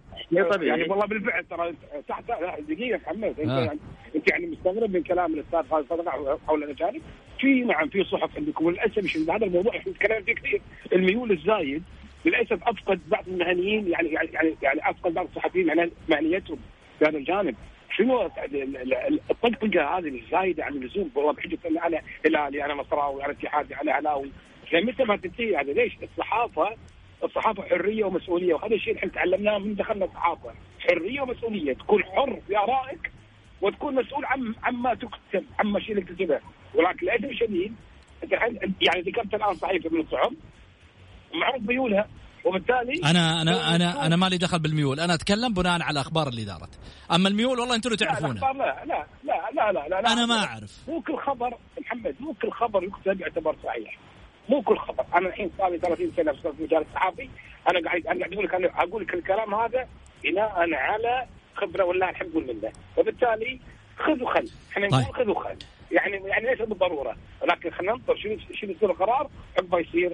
طبيعي. 0.52 0.80
يعني 0.80 0.90
والله 0.90 1.06
بالفعل 1.06 1.46
ترى 1.50 1.74
تحت 2.08 2.24
دقيقة 2.70 3.00
محمد 3.06 3.40
أنت 3.40 3.50
آه. 3.50 3.60
يعني 3.60 3.80
أنت 4.16 4.32
يعني 4.32 4.46
مستغرب 4.46 4.90
من 4.90 5.04
كلام 5.04 5.34
الأستاذ 5.34 5.70
خالد 5.72 5.86
صدقه 5.90 6.40
حول 6.48 6.64
الأجانب. 6.64 7.02
في 7.40 7.62
نعم 7.62 7.90
في 7.90 8.04
صحف 8.04 8.38
عندكم. 8.38 8.66
وللأسف 8.66 9.30
هذا 9.30 9.46
الموضوع 9.46 9.78
إحنا 9.78 9.92
نتكلم 9.92 10.24
فيه 10.24 10.34
كثير. 10.34 10.62
الميول 10.94 11.32
الزايد 11.32 11.84
للأسف 12.26 12.64
أفقد 12.64 13.00
بعض 13.10 13.24
المهنيين 13.28 13.88
يعني 13.88 14.10
يعني 14.10 14.30
يعني, 14.34 14.56
يعني 14.64 14.90
أفقد 14.90 15.14
بعض 15.14 15.28
الصحفيين 15.28 15.68
مهن- 15.68 15.92
مهنيتهم 16.10 16.60
في 17.00 17.06
هذا 17.06 17.18
الجانب. 17.18 17.56
شنو 17.98 18.22
ال- 18.26 18.32
ال- 18.56 18.94
ال- 18.94 19.20
الطقطقة 19.32 19.98
هذه 19.98 20.08
الزايده 20.26 20.66
عن 20.66 20.74
اللزوم 20.74 21.12
والله 21.16 21.34
بحجه 21.34 21.58
ان 21.70 21.78
أنا 21.78 22.02
هلالي 22.26 22.66
أنا 22.66 22.74
نصراوي 22.74 23.24
أنا 23.26 23.32
اتحادي 23.32 23.76
أنا 23.82 24.00
هلاوي 24.00 24.32
لمتى 24.74 25.04
ما 25.04 25.16
تنتهي 25.18 25.56
هذا 25.58 25.74
ليش؟ 25.74 25.94
الصحافه 26.04 26.70
الصحافة 27.24 27.64
حرية 27.64 28.04
ومسؤولية 28.04 28.54
وهذا 28.54 28.76
الشيء 28.76 28.98
إحنا 28.98 29.10
تعلمناه 29.10 29.58
من 29.58 29.76
دخلنا 29.76 30.06
الصحافة. 30.06 30.54
حرية 30.80 31.22
ومسؤولية 31.22 31.74
تكون 31.74 32.04
حر 32.04 32.40
في 32.48 32.58
آرائك 32.58 33.12
وتكون 33.62 33.96
مسؤول 33.96 34.26
عن 34.26 34.54
عما 34.64 34.94
تكتب 34.94 35.46
عما 35.60 35.80
شيء 35.80 35.92
اللي 35.92 36.02
تكتبه. 36.06 36.40
ولكن 36.74 37.06
للاسف 37.06 37.26
الشديد 37.26 37.74
يعني 38.82 39.02
ذكرت 39.02 39.34
الآن 39.34 39.54
صحيفه 39.54 39.90
من 39.90 40.00
الصحف 40.02 40.32
معروف 41.34 41.62
ميولها 41.62 42.08
وبالتالي 42.46 43.02
أنا 43.06 43.42
أنا 43.42 43.76
أنا 43.76 44.06
أنا 44.06 44.16
مالي 44.16 44.38
دخل 44.38 44.60
بالميول. 44.60 45.00
أنا 45.00 45.14
أتكلم 45.14 45.54
بناء 45.54 45.82
على 45.82 45.92
الاخبار 45.92 46.28
اللي 46.28 46.46
دارت. 46.46 46.80
أما 47.12 47.30
الميول 47.30 47.60
والله 47.60 47.76
أنتم 47.76 47.90
اللي 47.92 48.06
لا 48.06 48.12
تعرفونها 48.12 48.54
لا 48.54 48.86
لا 48.86 49.06
لا 49.24 49.52
لا 49.54 49.72
لا 49.72 49.88
لا, 49.88 50.02
لا 50.02 50.14
أنا 50.14 50.26
ما 50.26 50.44
أعرف. 50.46 50.78
مو 50.88 51.02
كل 51.02 51.18
خبر 51.18 51.58
محمد 51.82 52.16
مو 52.20 52.34
كل 52.34 52.52
خبر 52.52 52.84
يكتب 52.84 53.22
يعتبر 53.22 53.56
صحيح. 53.64 53.98
مو 54.50 54.62
كل 54.62 54.78
خبر. 54.78 55.06
أنا 55.16 55.28
الحين 55.28 55.52
صار 55.58 55.70
لي 55.72 55.78
30 55.78 56.12
سنة 56.18 56.32
في 56.32 56.50
المجال 56.60 56.86
الصحفي 56.90 57.30
أنا 57.70 57.80
قاعد 57.86 58.08
أنا 58.08 58.20
قاعد 58.20 58.34
أقول 58.34 58.46
لك 58.46 58.54
أنا 58.54 58.84
أقول 58.84 59.04
لك 59.04 59.14
الكلام 59.14 59.56
هذا 59.56 59.88
بناء 60.24 60.74
على 60.74 61.28
خبرة 61.56 61.84
والله 61.84 62.10
الحمد 62.10 62.36
لله. 62.36 62.72
وبالتالي 62.98 63.60
خذ 63.98 64.24
وخل. 64.24 64.50
إحنا 64.72 64.88
نقول 64.88 65.04
طيب. 65.04 65.14
خذ 65.16 65.30
وخل. 65.30 65.56
يعني 65.92 66.28
يعني 66.28 66.46
ليس 66.46 66.62
بالضرورة. 66.62 67.16
ولكن 67.42 67.72
خلينا 67.72 67.94
ننظر 67.94 68.16
شنو 68.16 68.38
شنو 68.54 68.72
يصير 68.72 68.92
القرار؟ 68.92 69.30
عقبه 69.58 69.80
يصير 69.80 70.14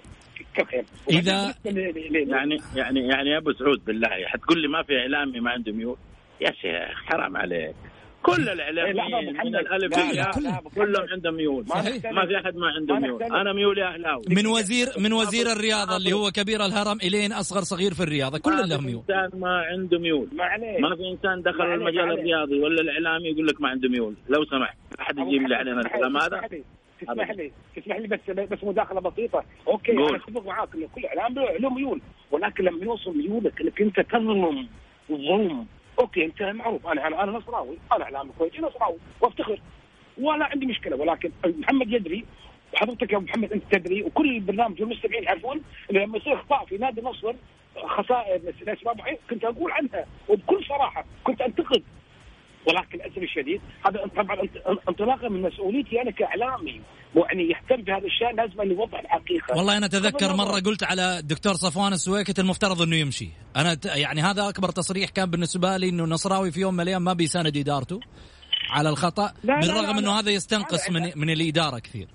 ل- 1.66 2.14
ل- 2.14 2.30
يعني 2.30 2.58
يعني 2.76 3.08
يعني 3.08 3.30
يا 3.30 3.38
أبو 3.38 3.54
سعود 3.54 3.86
بالله 3.86 4.08
حتقول 4.26 4.62
لي 4.62 4.68
ما 4.68 4.84
في 4.84 4.98
اعلامي 5.00 5.40
ما 5.40 5.52
عنده 5.52 5.72
ميول. 5.72 5.98
يا 6.42 6.52
شيخ 6.52 7.04
حرام 7.06 7.38
عليك. 7.38 7.76
كل 8.24 8.50
الإعلاميين 8.50 9.34
من. 9.46 9.56
الألف 9.56 9.98
لا، 9.98 10.12
للياء 10.12 10.32
كلهم. 10.76 11.06
عندهم 11.12 11.34
ميول. 11.34 11.66
ما 11.70 11.76
صحيح. 11.76 12.12
ما 12.12 12.26
في 12.26 12.38
أحد 12.38 12.56
ما 12.56 12.68
عنده 12.68 12.94
ما 12.94 13.00
ميول. 13.00 13.24
أنا 13.24 13.54
ميولي 13.54 13.84
أهلاوي. 13.88 14.24
من 14.30 14.48
وزير 14.48 14.88
من 14.98 15.14
وزير 15.14 15.52
الرياضة 15.52 15.98
اللي 15.98 16.14
هو 16.14 16.32
كبير 16.32 16.66
الهرم 16.66 16.98
إلين 17.04 17.34
أصغر 17.34 17.62
صغير 17.62 17.94
في 17.94 18.04
الرياضة. 18.04 18.38
كل 18.38 18.52
ما 18.52 18.62
لهم 18.62 18.80
في 18.80 18.86
ميول. 18.86 19.04
إنسان 19.10 19.40
ما 19.40 19.50
عنده 19.72 20.00
ميول. 20.00 20.28
ما 20.34 20.46
ما 20.90 20.96
في 20.96 21.02
إنسان 21.12 21.42
دخل 21.42 21.58
ما 21.68 21.74
المجال 21.76 22.08
ما. 22.08 22.14
الرياضي 22.14 22.60
ولا 22.60 22.82
الإعلامي 22.82 23.30
يقول 23.30 23.48
لك 23.48 23.62
ما 23.62 23.70
عنده 23.70 23.90
ميول. 23.90 24.14
لو 24.30 24.46
سمحت. 24.46 24.78
أحد 25.00 25.18
يجيب 25.18 25.48
لي 25.48 25.56
علينا 25.56 25.82
الكلام 25.82 26.18
هذا. 26.18 26.42
تسمح 27.02 27.32
لي 27.32 27.52
تسمح 27.76 27.98
لي 27.98 28.08
بس 28.08 28.20
بس 28.30 28.64
مداخلة 28.64 29.02
بسيطة. 29.02 29.44
okay 29.68 29.92
قول. 29.92 30.10
أنا 30.10 30.18
أتفق 30.18 30.46
معاك 30.46 30.76
إنه 30.76 30.88
كل 30.96 31.06
إعلام 31.06 31.34
له 31.34 31.70
ميول 31.70 32.02
ولكن 32.32 32.64
لما 32.64 32.86
يوصل 32.86 33.18
ميولك 33.18 33.62
إنك 33.62 33.82
أنت 33.82 34.00
تظلم 34.00 34.68
الظلم. 35.10 35.66
okay 36.00 36.26
أنت 36.26 36.42
معروف. 36.42 36.88
أنا 36.88 37.08
أنا 37.08 37.24
أنا 37.24 37.32
نصراوي. 37.32 37.78
أنا 37.94 38.04
اعلامي 38.04 38.32
كويس 38.38 38.60
نصراوي. 38.60 38.98
وأفتخر. 39.22 39.60
ولا 40.18 40.46
عندي 40.46 40.66
مشكلة 40.66 40.96
ولكن 40.96 41.32
محمد 41.46 41.92
يدري 41.92 42.26
وحضرتك 42.74 43.12
يا 43.12 43.18
أبو 43.18 43.26
محمد 43.26 43.54
أنت 43.54 43.64
تدري 43.72 44.04
وكل 44.04 44.36
البرنامج 44.36 44.82
والمستمعين 44.82 45.24
يعرفون 45.24 45.62
إنه 45.92 46.00
لما 46.00 46.18
يصير 46.18 46.34
إخطاء 46.34 46.66
في 46.66 46.78
نادي 46.78 47.02
النصر 47.02 47.34
خسائر 47.76 48.42
لاسباب 48.66 49.02
كنت 49.30 49.46
أقول 49.46 49.72
عنها. 49.72 50.06
وبكل 50.30 50.66
صراحة 50.66 51.06
كنت 51.24 51.42
أنتقد. 51.42 51.84
ولكن 52.68 52.98
للأسف 52.98 53.18
الشديد 53.18 53.62
هذا 53.88 54.00
طبعا 54.16 54.36
انط- 54.42 54.90
انطلاقا 54.90 55.30
من 55.30 55.42
مسؤوليتي 55.42 56.02
أنا 56.02 56.12
كإعلامي 56.12 56.82
يعني 57.16 57.44
يهتم 57.50 57.82
بهذا 57.84 58.06
الشأن 58.06 58.36
لازم 58.36 58.62
أن 58.62 58.72
يوضح 58.72 59.00
الحقيقة 59.00 59.58
والله 59.58 59.78
أنا 59.78 59.86
أتذكر. 59.86 60.36
مرة 60.36 60.60
قلت 60.60 60.84
على 60.84 61.20
الدكتور 61.20 61.54
صفوان 61.54 61.94
السويكت 61.94 62.40
المفترض 62.40 62.82
إنه 62.82 62.96
يمشي 62.96 63.30
أنا 63.56 63.78
يعني 63.96 64.22
هذا 64.22 64.50
أكبر 64.50 64.70
تصريح 64.70 65.10
كان 65.10 65.30
بالنسبة 65.30 65.78
لي 65.78 65.90
إنه 65.90 66.04
نصراوي 66.04 66.52
في 66.52 66.60
يوم 66.60 66.74
من 66.74 66.80
الأيام 66.82 67.04
ما 67.04 67.14
بيساند 67.14 67.58
إدارته 67.58 68.00
على 68.70 68.90
الخطأ 68.90 69.34
لا، 69.44 69.60
بالرغم 69.60 69.98
إنه. 69.98 70.20
هذا 70.20 70.32
يستنقص 70.32 70.90
لا، 70.90 70.94
من 71.00 71.06
لا. 71.06 71.12
من 71.16 71.30
الإدارة 71.30 71.80
كثير 71.80 72.08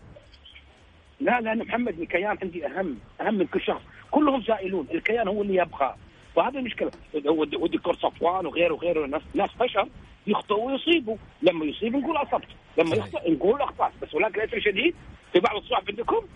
لا 1.21 1.41
لا 1.41 1.53
أنا 1.53 1.65
محمد 1.65 2.01
الكيان 2.01 2.37
عندي 2.43 2.67
اهم 2.67 2.97
أهم 3.21 3.35
من 3.35 3.47
كل 3.47 3.61
شخص 3.61 3.81
كلهم 4.11 4.43
زائلون 4.43 4.87
الكيان 4.95 5.29
هو 5.29 5.43
اللي 5.43 5.55
يبقى 5.55 5.97
وهذا 6.37 6.59
المشكلة 6.59 6.91
والدكتور 7.61 7.97
صفوان 7.97 8.47
وغيره 8.47 8.75
وغيره 8.75 9.07
ناس 9.07 9.23
ناس 9.35 9.51
بشر 9.61 9.89
يخطئوا 10.27 10.71
ويصيبوا. 10.73 11.17
لما 11.43 11.65
يصيب 11.65 11.97
نقول 11.97 12.17
أصبت. 12.17 12.49
لما. 12.79 12.97
يخطئ 12.97 13.31
نقول 13.33 13.63
أخطأت. 13.63 13.93
بس 14.03 14.15
ولكن 14.15 14.39
للاسف 14.41 14.55
الشديد 14.55 14.95
في 15.33 15.41
بعض 15.41 15.57
الصحف 15.57 15.89
عندكم؟ 15.89 16.27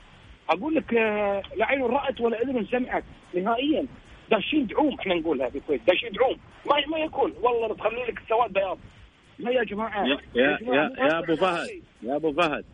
أقول 0.51 0.75
لك 0.75 0.94
آه، 0.94 1.42
لا 1.57 1.66
عين 1.66 1.83
رأت 1.83 2.20
ولا 2.20 2.42
أذن 2.42 2.66
سمعت. 2.66 3.05
نهائيا. 3.35 3.87
داشين 4.31 4.66
دعوم 4.66 4.94
إحنا 5.01 5.14
نقولها 5.14 5.51
في 5.51 5.59
الكويت 5.59 5.81
داشين 5.87 6.12
دعوم 6.12 6.37
ما 6.66 6.87
ما 6.87 6.99
يكون. 6.99 7.33
والله 7.42 7.75
تخلوا 7.75 8.07
لك 8.07 8.18
السواد 8.23 8.53
بياض. 8.53 8.79
لا 9.38 9.51
يا 9.51 9.64
جماعة. 9.64 10.05
يا 10.07 10.18
يا 10.35 10.59
يا, 10.62 10.92
يا 10.99 11.18
أبو 11.18 11.37
فهد. 11.37 11.68
يا 12.03 12.16
أبو 12.16 12.33
فهد. 12.33 12.64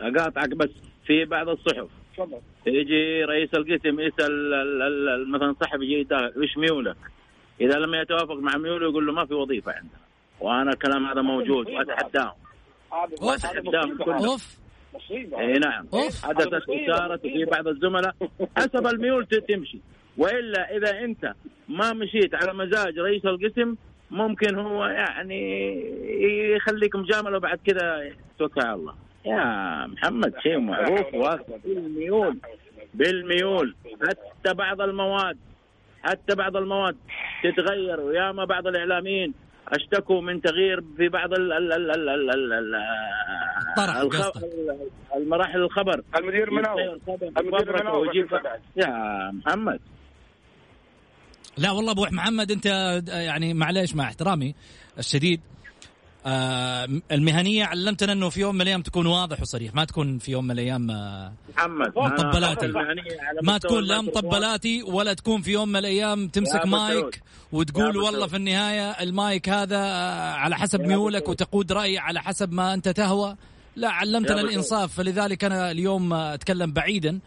أقاطعك 0.00 0.48
بس. 0.48 0.70
في 1.06 1.24
بعض 1.24 1.48
الصحف. 1.48 1.88
تفضل. 2.16 2.38
يجي 2.66 3.24
رئيس 3.24 3.54
القسم 3.54 4.00
يسال 4.00 4.32
ال- 4.54 4.82
ال- 4.82 5.08
ال- 5.08 5.30
مثلا 5.30 5.54
صاحب 5.60 5.82
يجي 5.82 6.06
وش 6.36 6.56
ميولك؟ 6.58 6.96
إذا 7.60 7.78
لم 7.78 7.94
يتوافق 7.94 8.34
مع 8.36 8.56
ميوله 8.56 8.90
يقول 8.90 9.06
له 9.06 9.12
ما 9.12 9.26
في 9.26 9.34
وظيفة 9.34 9.72
عندنا 9.72 10.03
وأنا 10.44 10.70
الكلام 10.70 11.06
هذا 11.06 11.22
موجود 11.22 11.66
واتحداهم. 11.70 12.32
كله. 14.04 14.26
أوف. 14.26 14.58
مصيبة. 14.94 15.40
اي 15.40 15.52
نعم. 15.52 15.86
أوف. 15.94 16.24
حدثت 16.24 16.46
هذا 16.46 16.58
مصيبة، 16.58 16.94
اشاره 16.94 17.16
في. 17.16 17.44
بعض 17.44 17.68
الزملاء. 17.68 18.14
حسب 18.58 18.86
الميول 18.86 19.26
تمشي. 19.26 19.80
وإلا 20.18 20.76
إذا 20.76 21.00
أنت 21.04 21.32
ما 21.68 21.92
مشيت 21.92 22.34
على 22.34 22.54
مزاج 22.54 22.98
رئيس 22.98 23.24
القسم 23.24 23.74
ممكن 24.10 24.58
هو 24.58 24.84
يعني 24.84 25.40
يخليك 26.56 26.96
مجامله 26.96 27.36
وبعد 27.36 27.58
كذا 27.66 28.12
توكل 28.38 28.60
على 28.60 28.74
الله. 28.74 28.94
يا 29.24 29.86
محمد 29.86 30.34
شيء 30.42 30.58
معروف 30.58 31.14
واضح. 31.14 31.42
بالميول. 31.64 32.38
بالميول. 32.94 33.74
حتى 34.08 34.54
بعض 34.54 34.80
المواد 34.80 35.36
حتى 36.02 36.34
بعض 36.34 36.56
المواد 36.56 36.96
تتغير. 37.42 38.00
وياما 38.00 38.44
بعض 38.44 38.66
الإعلاميين 38.66 39.34
أشتكوا 39.68 40.20
من 40.22 40.40
تغيير 40.40 40.80
في 40.96 41.08
بعض 41.08 41.32
ال 41.32 41.52
ال 41.52 41.72
ال 41.72 41.90
ال 41.90 42.08
ال 42.08 42.30
ال 42.30 42.52
ال 42.52 42.74
طرح 43.76 43.96
الخ- 43.96 44.28
قصدك. 44.28 44.44
المراحل 45.16 45.58
الخبر. 45.58 46.02
المدير 46.18 46.46
خبر 46.50 47.00
المدير. 47.40 48.28
يا 48.76 49.30
محمد. 49.30 49.80
لا 51.58 51.70
والله 51.70 51.92
أبو 51.92 52.06
محمد 52.12 52.50
أنت 52.50 52.66
يعني 53.08 53.54
معليش 53.54 53.94
مع 53.94 54.04
احترامي 54.04 54.54
الشديد. 54.98 55.40
المهنية 57.12 57.64
علمتنا 57.64 58.12
إنه 58.12 58.28
في 58.28 58.40
يوم 58.40 58.54
من 58.54 58.60
الأيام 58.62 58.82
تكون 58.82 59.06
واضح 59.06 59.40
وصريح 59.40 59.74
ما 59.74 59.84
تكون 59.84 60.18
في 60.18 60.32
يوم 60.32 60.44
من 60.44 60.50
الأيام 60.50 60.90
آه 60.90 61.32
محمد 61.56 61.92
مطبلاتي. 61.96 62.66
على 62.78 63.40
ما 63.42 63.58
تكون 63.58 63.84
لا. 63.84 64.00
مطبلاتي 64.00 64.82
ولا 64.82 65.12
تكون 65.14 65.42
في 65.42 65.52
يوم 65.52 65.68
من 65.68 65.76
الأيام 65.76 66.28
تمسك 66.28 66.66
مايك 66.66 67.22
وتقول 67.52 67.96
والله. 67.96 68.26
في 68.26 68.36
النهاية 68.36 68.90
المايك 68.90 69.48
هذا 69.48 69.76
آه، 69.78 70.32
على 70.32 70.56
حسب 70.56 70.80
ميولك. 70.80 71.28
وتقود 71.28 71.72
راي 71.72 71.98
على 71.98 72.20
حسب 72.22 72.52
ما 72.52 72.74
أنت 72.74 72.88
تهوى 72.88 73.36
لا 73.76 73.88
علمتنا 73.88 74.40
الإنصاف 74.40 74.94
فلذلك 74.94 75.44
أنا 75.44 75.70
اليوم 75.70 76.12
آه، 76.12 76.34
أتكلم 76.34 76.72
بعيدا 76.72 77.18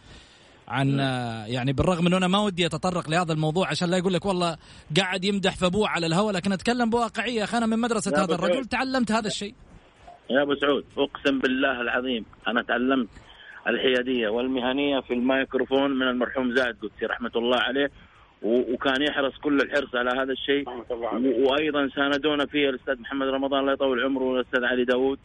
عن 0.68 1.00
آه، 1.00 1.46
يعني 1.46 1.74
بالرغم 1.74 2.08
أنه 2.08 2.18
أنا 2.18 2.28
ما 2.28 2.40
ودي 2.40 2.66
أتطرق 2.66 3.10
لهذا 3.10 3.34
الموضوع 3.34 3.68
عشان 3.70 3.90
لا 3.90 3.98
يقول 3.98 4.14
لك 4.14 4.26
والله 4.26 4.58
قاعد 4.98 5.26
يمدح 5.26 5.56
في 5.56 5.66
ابوه 5.66 5.90
على 5.90 6.06
الهواء 6.06 6.34
لكن 6.34 6.52
أتكلم 6.52 6.90
بواقعية 6.90 7.44
أخي 7.44 7.58
أنا 7.58 7.66
من 7.66 7.80
مدرسة 7.80 8.24
هذا 8.24 8.36
الرجل 8.36 8.54
سعود. 8.54 8.68
تعلمت 8.68 9.12
هذا 9.12 9.28
الشيء. 9.28 9.54
يا 10.30 10.42
أبو 10.42 10.56
سعود 10.56 10.86
أقسم 10.98 11.40
بالله 11.40 11.82
العظيم 11.82 12.26
أنا 12.48 12.62
تعلمت 12.62 13.08
الحيادية 13.68 14.30
والمهنية 14.30 15.00
في 15.00 15.14
الميكروفون 15.14 15.92
من 15.92 16.08
المرحوم 16.08 16.56
زاهد 16.56 16.76
قدسي 16.82 17.06
رحمة 17.06 17.32
الله 17.36 17.58
عليه 17.58 17.92
وكان 18.42 19.02
يحرص 19.02 19.34
كل 19.38 19.62
الحرص 19.62 19.96
على 19.96 20.10
هذا 20.22 20.32
الشيء 20.32 20.70
وأيضا 21.50 21.90
ساندونا 21.96 22.46
فيه 22.46 22.70
الأستاذ 22.70 23.02
محمد 23.02 23.28
رمضان 23.28 23.60
الله 23.60 23.74
يطول 23.74 24.04
عمره 24.04 24.24
والأستاذ 24.24 24.64
علي 24.64 24.86
داوود. 24.86 25.20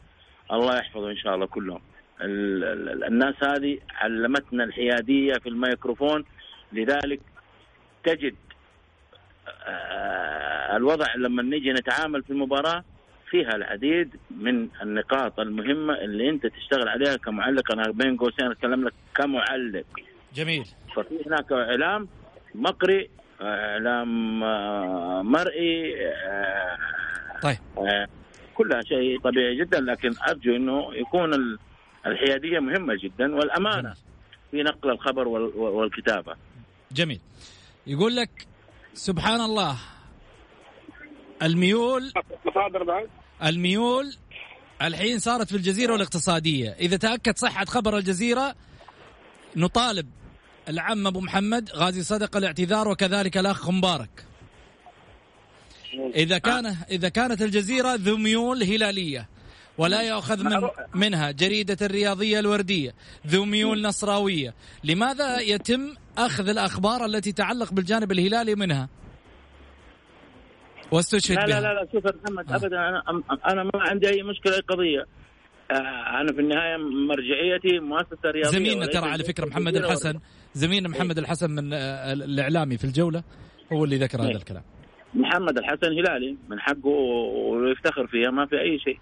الله 0.52 0.76
يحفظه 0.76 1.10
إن 1.10 1.16
شاء 1.16 1.34
الله 1.34 1.46
كلهم. 1.46 1.80
الناس 2.22 3.34
هذه 3.44 3.78
علمتنا 3.94 4.64
الحيادية 4.64 5.32
في 5.34 5.48
الميكروفون. 5.48 6.24
لذلك 6.72 7.20
تجد 8.04 8.34
آه، 9.66 10.76
الوضع 10.76 11.06
لما 11.16 11.42
نيجي 11.42 11.72
نتعامل 11.72 12.22
في 12.22 12.30
المباراه 12.30 12.84
فيها 13.30 13.48
العديد 13.56 14.16
من 14.30 14.68
النقاط 14.82 15.40
المهمة 15.40 15.94
اللي 15.94 16.28
أنت 16.30 16.46
تشتغل 16.46 16.88
عليها 16.88 17.16
كمعلق. 17.16 17.72
أنا 17.72 17.90
بين 17.90 18.16
قوسين 18.16 18.50
أتكلم 18.50 18.84
لك 18.84 18.92
كمعلق. 19.14 19.84
جميل. 20.34 20.64
ففي 20.96 21.18
هناك 21.26 21.52
إعلام 21.52 22.08
مقري 22.54 23.10
إعلام 23.42 24.42
آه، 24.44 25.22
مرئي 25.22 25.94
آه، 26.06 26.76
طيب. 27.42 27.58
كلها 28.54 28.80
شيء 28.82 29.20
طبيعي 29.20 29.56
جدا. 29.56 29.80
لكن 29.80 30.10
أرجو 30.28 30.56
إنه 30.56 30.94
يكون 30.94 31.34
ال- 31.34 31.58
الحيادية 32.06 32.58
مهمة 32.58 32.94
جدا 33.02 33.34
والأمانة 33.34 33.94
في 34.50 34.62
نقل 34.62 34.90
الخبر 34.90 35.28
وال- 35.28 35.56
والكتابة. 35.56 36.34
جميل. 36.92 37.20
يقول 37.86 38.16
لك 38.16 38.46
سبحان 38.94 39.40
الله 39.40 39.76
الميول 41.42 42.12
مصادر 42.46 42.82
بعد. 42.84 43.08
الميول 43.44 44.16
الحين 44.82 45.18
صارت 45.18 45.48
في 45.48 45.56
الجزيرة 45.56 45.92
والاقتصادية 45.92 46.70
إذا 46.70 46.96
تأكد 46.96 47.38
صحة 47.38 47.64
خبر 47.64 47.98
الجزيرة 47.98 48.54
نطالب 49.56 50.06
العم 50.68 51.06
أبو 51.06 51.20
محمد 51.20 51.70
غازي 51.74 52.02
صدقة 52.02 52.38
الاعتذار 52.38 52.88
وكذلك 52.88 53.36
الأخ 53.38 53.70
مبارك. 53.70 54.24
إذا 56.14 56.38
كان 56.38 56.66
إذا 56.90 57.08
كانت 57.08 57.42
الجزيرة 57.42 57.94
ذو 57.94 58.16
ميول 58.16 58.62
هلالية. 58.62 59.28
ولا 59.78 60.02
يؤخذ 60.02 60.44
من 60.44 60.68
منها 60.94 61.30
جريدة 61.30 61.86
الرياضية 61.86 62.40
الوردية 62.40 62.94
ذو 63.26 63.44
ميول 63.44 63.82
نصراوية. 63.82 64.54
لماذا 64.84 65.40
يتم 65.40 65.94
أخذ 66.18 66.48
الأخبار 66.48 67.04
التي 67.04 67.32
تعلق 67.32 67.72
بالجانب 67.72 68.12
الهلالي 68.12 68.54
منها؟ 68.54 68.88
واستشهد 70.92 71.36
لا 71.38 71.46
لا 71.46 71.60
لا, 71.60 71.74
لا 71.74 71.88
شوف 71.92 72.06
محمد 72.06 72.52
آه. 72.52 72.56
ابدا 72.56 72.76
أنا 72.88 73.02
أنا 73.46 73.62
ما 73.64 73.70
عندي 73.74 74.08
أي 74.08 74.22
مشكلة 74.22 74.54
أي 74.54 74.60
قضية. 74.60 75.06
آه، 75.70 76.20
أنا 76.20 76.32
في 76.32 76.40
النهاية 76.40 76.76
مرجعيتي 76.76 77.78
مؤسسة 77.78 78.30
رياضية 78.30 78.58
زميلنا 78.58 78.86
ترى 78.86 79.10
على 79.10 79.24
فكرة 79.24 79.46
محمد 79.46 79.76
الحسن 79.76 80.18
زميلنا 80.54 80.88
محمد 80.88 81.18
الحسن 81.18 81.50
من 81.50 81.72
آه، 81.72 82.12
الإعلامي 82.12 82.78
في 82.78 82.84
الجولة 82.84 83.22
هو 83.72 83.84
اللي 83.84 83.96
ذكر 83.96 84.20
هذا 84.20 84.28
إيه. 84.28 84.36
الكلام. 84.36 84.62
محمد 85.14 85.58
الحسن 85.58 85.86
هلالي 85.86 86.36
من 86.48 86.60
حقه 86.60 86.88
ويفتخر 86.88 88.06
فيها 88.06 88.30
ما 88.30 88.46
في 88.46 88.60
أي 88.60 88.78
شيء. 88.78 88.98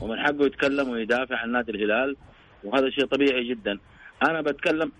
ومن 0.00 0.18
حقه 0.18 0.46
يتكلم 0.46 0.88
ويدافع 0.88 1.36
عن 1.36 1.52
نادي 1.52 1.72
الهلال 1.72 2.16
وهذا 2.64 2.90
شيء 2.90 3.04
طبيعي 3.04 3.48
جدا 3.48 3.78
أنا 4.22 4.40
بتكلم 4.40 4.92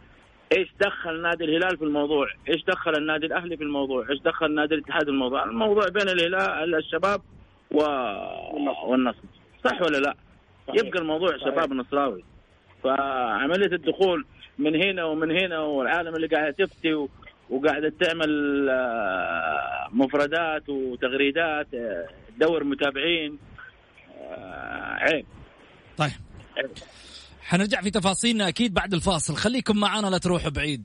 إيش 0.53 0.69
دخل 0.81 1.23
نادي 1.23 1.45
الهلال 1.45 1.77
في 1.77 1.85
الموضوع؟ 1.85 2.29
إيش 2.49 2.65
دخل 2.65 2.97
النادي 2.97 3.27
الأهلي 3.27 3.57
في 3.57 3.63
الموضوع؟ 3.65 4.11
إيش 4.11 4.21
دخل 4.21 4.55
نادي 4.55 4.75
الاتحاد 4.75 5.05
في 5.05 5.11
الموضوع؟ 5.11 5.45
الموضوع 5.45 5.89
بين 5.89 6.09
الهلال 6.09 6.75
الشباب 6.75 7.21
و... 7.71 7.83
والنصر 8.87 9.19
صح 9.65 9.83
ولا 9.83 9.99
لا؟ 9.99 10.15
يبقى 10.75 10.99
الموضوع 10.99 11.37
شباب 11.37 11.73
نصراوي 11.73 12.25
فعملية 12.85 13.73
الدخول 13.73 14.25
من 14.59 14.83
هنا 14.83 15.05
ومن 15.05 15.31
هنا 15.31 15.59
والعالم 15.61 16.15
اللي 16.15 16.27
قاعدة 16.27 16.51
تفتي 16.51 16.95
و... 16.95 17.09
وقاعده 17.51 17.93
تعمل 18.01 18.67
آه، 18.71 19.89
مفردات 19.93 20.69
وتغريدات 20.69 21.67
تدور 22.37 22.65
متابعين 22.65 23.33
آه، 23.33 23.56
عيب. 25.01 25.27
طيب. 25.97 26.13
حنرجع 27.41 27.81
في 27.81 27.91
تفاصيلنا 27.91 28.49
أكيد 28.49 28.75
بعد 28.75 28.95
الفاصل. 28.95 29.37
خليكم 29.37 29.77
معنا 29.77 30.07
لا 30.07 30.19
تروحوا 30.19 30.51
بعيد. 30.51 30.85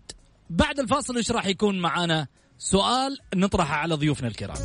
بعد 0.49 0.79
الفاصل 0.79 1.17
إيش 1.17 1.31
راح 1.31 1.45
يكون 1.45 1.79
معنا 1.79 2.27
سؤال 2.57 3.17
نطرحه 3.35 3.75
على 3.75 3.95
ضيوفنا 3.95 4.27
الكرام. 4.27 4.57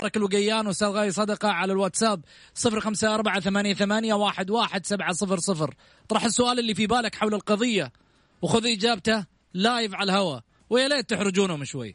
بارك 0.00 0.16
الوقيان 0.16 0.66
واستاذ 0.66 0.88
غاي 0.88 1.10
صدقة 1.10 1.48
على 1.48 1.72
الواتساب 1.72 2.20
صفر 2.54 2.80
خمسة 2.80 3.14
أربعة 3.14 3.40
ثمانية, 3.40 3.74
ثمانية 3.74 4.14
واحد, 4.14 4.50
واحد 4.50 4.86
سبعة 4.86 5.12
صفر 5.12 5.38
صفر. 5.38 5.74
طرح 6.08 6.24
السؤال 6.24 6.58
اللي 6.58 6.74
في 6.74 6.86
بالك 6.86 7.14
حول 7.14 7.34
القضية 7.34 7.92
وخذ 8.42 8.66
إجابته 8.66 9.24
live 9.54 9.94
على 9.94 10.12
الهواء. 10.12 10.40
ويا 10.70 10.88
ليت 10.88 11.10
تحرجونهم 11.10 11.64
شوي. 11.64 11.94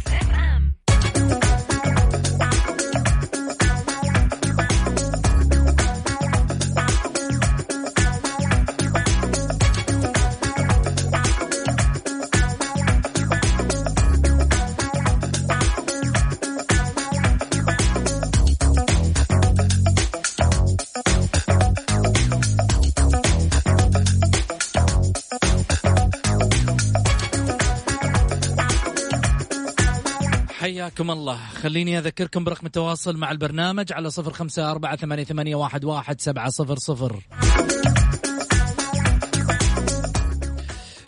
حياكم 30.91 31.11
الله. 31.11 31.37
خليني 31.37 31.97
أذكركم 31.97 32.43
برقم 32.43 32.65
التواصل 32.65 33.17
مع 33.17 33.31
البرنامج 33.31 33.93
على 33.93 34.09
صفر 34.09 34.33
خمسة 34.33 34.71
أربعة 34.71 34.95
ثمانية, 35.23 35.55
واحد 35.55 36.21
سبعة 36.21 36.49
صفر 36.49 36.75
صفر. 36.75 37.19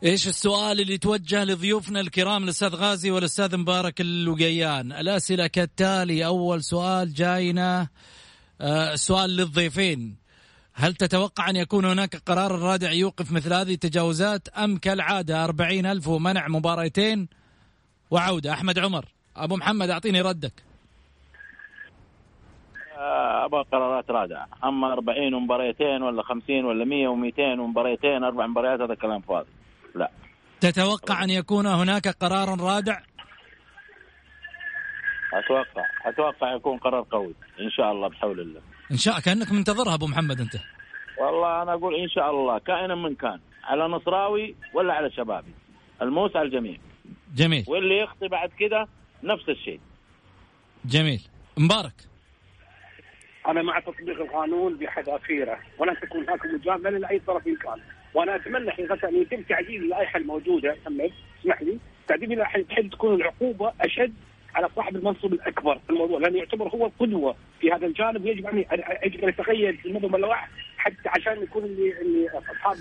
إيش 0.03 0.27
السؤال 0.27 0.81
اللي 0.81 0.97
توجه 0.97 1.43
لضيوفنا 1.43 1.99
الكرام 1.99 2.43
الأستاذ 2.43 2.75
غازي 2.75 3.11
والأستاذ 3.11 3.57
مبارك 3.57 4.01
اللقيان 4.01 4.91
الأسئلة 4.91 5.47
كالتالي 5.47 6.25
أول 6.25 6.63
سؤال 6.63 7.13
جاينا 7.13 7.87
آه، 8.61 8.95
سؤال 8.95 9.29
للضيفين. 9.29 10.15
هل 10.73 10.93
تتوقع 10.93 11.49
أن 11.49 11.55
يكون 11.55 11.85
هناك 11.85 12.15
قرار 12.15 12.59
رادع 12.59 12.91
يوقف 12.91 13.31
مثل 13.31 13.53
هذه 13.53 13.73
التجاوزات 13.73 14.47
أم 14.47 14.77
كالعادة 14.77 15.43
أربعين 15.43 15.85
ألف 15.85 16.07
ومنع 16.07 16.47
مباراتين؟ 16.47 17.27
وعودة 18.11 18.53
أحمد 18.53 18.79
عمر. 18.79 19.05
أبو 19.37 19.55
محمد 19.55 19.89
أعطيني 19.89 20.21
ردك. 20.21 20.53
آه، 22.97 23.45
أبغى 23.45 23.63
قرارات 23.71 24.11
رادعة. 24.11 24.47
أما 24.63 24.93
40 24.93 25.33
ومباريتين 25.33 26.03
ولا 26.03 26.23
50 26.23 26.65
ولا 26.65 26.85
100 26.85 27.07
و200 27.07 27.59
ومباريتين 27.59 28.23
أربع 28.23 28.47
مباريات 28.47 28.81
هذا 28.81 28.95
كلام 28.95 29.21
فاضي. 29.21 29.49
لا. 29.95 30.11
تتوقع 30.61 31.23
أن 31.23 31.29
يكون 31.29 31.67
هناك 31.67 32.07
قرار 32.07 32.61
رادع؟ 32.61 32.97
أتوقع. 35.33 35.85
أتوقع 36.05 36.55
يكون 36.55 36.77
قرار 36.77 37.05
قوي 37.11 37.33
إن 37.59 37.69
شاء 37.69 37.91
الله 37.91 38.07
بحول 38.07 38.39
الله. 38.39 38.61
إن 38.91 38.97
شاء 38.97 39.19
كأنك 39.19 39.51
منتظرها 39.51 39.93
أبو 39.93 40.07
محمد 40.07 40.39
أنت. 40.39 40.55
والله 41.17 41.61
أنا 41.61 41.73
أقول 41.73 41.95
إن 41.95 42.09
شاء 42.09 42.31
الله 42.31 42.57
كائنا 42.59 42.95
من 42.95 43.15
كان 43.15 43.39
على 43.63 43.87
نصراوي 43.87 44.55
ولا 44.73 44.93
على 44.93 45.11
شبابي. 45.11 45.53
الموس 46.01 46.35
على 46.35 46.45
الجميع 46.45 46.77
جميل. 47.35 47.65
واللي 47.67 47.99
يخطي 47.99 48.27
بعد 48.27 48.49
كده 48.59 48.87
نفس 49.23 49.49
الشيء. 49.49 49.79
جميل. 50.85 51.21
مبارك. 51.57 51.93
أنا 53.47 53.61
مع 53.61 53.79
تطبيق 53.79 54.21
القانون 54.21 54.77
بحذافيره 54.77 55.59
ولا 55.77 55.93
تكون 55.93 56.23
هناك 56.23 56.45
مجاملة 56.45 56.97
لأي 56.97 57.19
طرف 57.19 57.43
كان. 57.43 57.79
وأنا 58.13 58.35
أتمنى 58.35 58.71
حقيقه 58.71 59.09
أن 59.09 59.21
يتم 59.21 59.41
تعديل 59.41 59.83
اللائحة 59.83 60.19
الموجودة 60.19 60.77
محمد 60.81 61.11
اسمح 61.41 61.61
لي 61.61 61.77
تعديل 62.07 62.31
اللائحة 62.31 62.61
بحيث 62.61 62.91
تكون 62.91 63.15
العقوبة 63.15 63.73
أشد 63.81 64.13
على 64.55 64.69
صاحب 64.75 64.95
المنصب 64.95 65.33
الأكبر 65.33 65.79
في 65.79 65.89
الموضوع 65.89 66.19
لأنه 66.19 66.37
يعتبر 66.37 66.67
هو 66.67 66.85
القدوه 66.85 67.35
في 67.59 67.71
هذا 67.71 67.85
الجانب 67.85 68.25
يجب 68.25 68.45
أن 68.47 68.57
يجب 69.05 69.23
أن 69.23 69.29
يتقيد 69.29 69.75
في 69.75 69.85
النظم 69.85 70.15
اللوائح 70.15 70.49
حتى 70.77 71.09
عشان 71.09 71.43
يكون 71.43 71.63
اللي, 71.63 72.01
اللي 72.01 72.29
أصحاب 72.29 72.75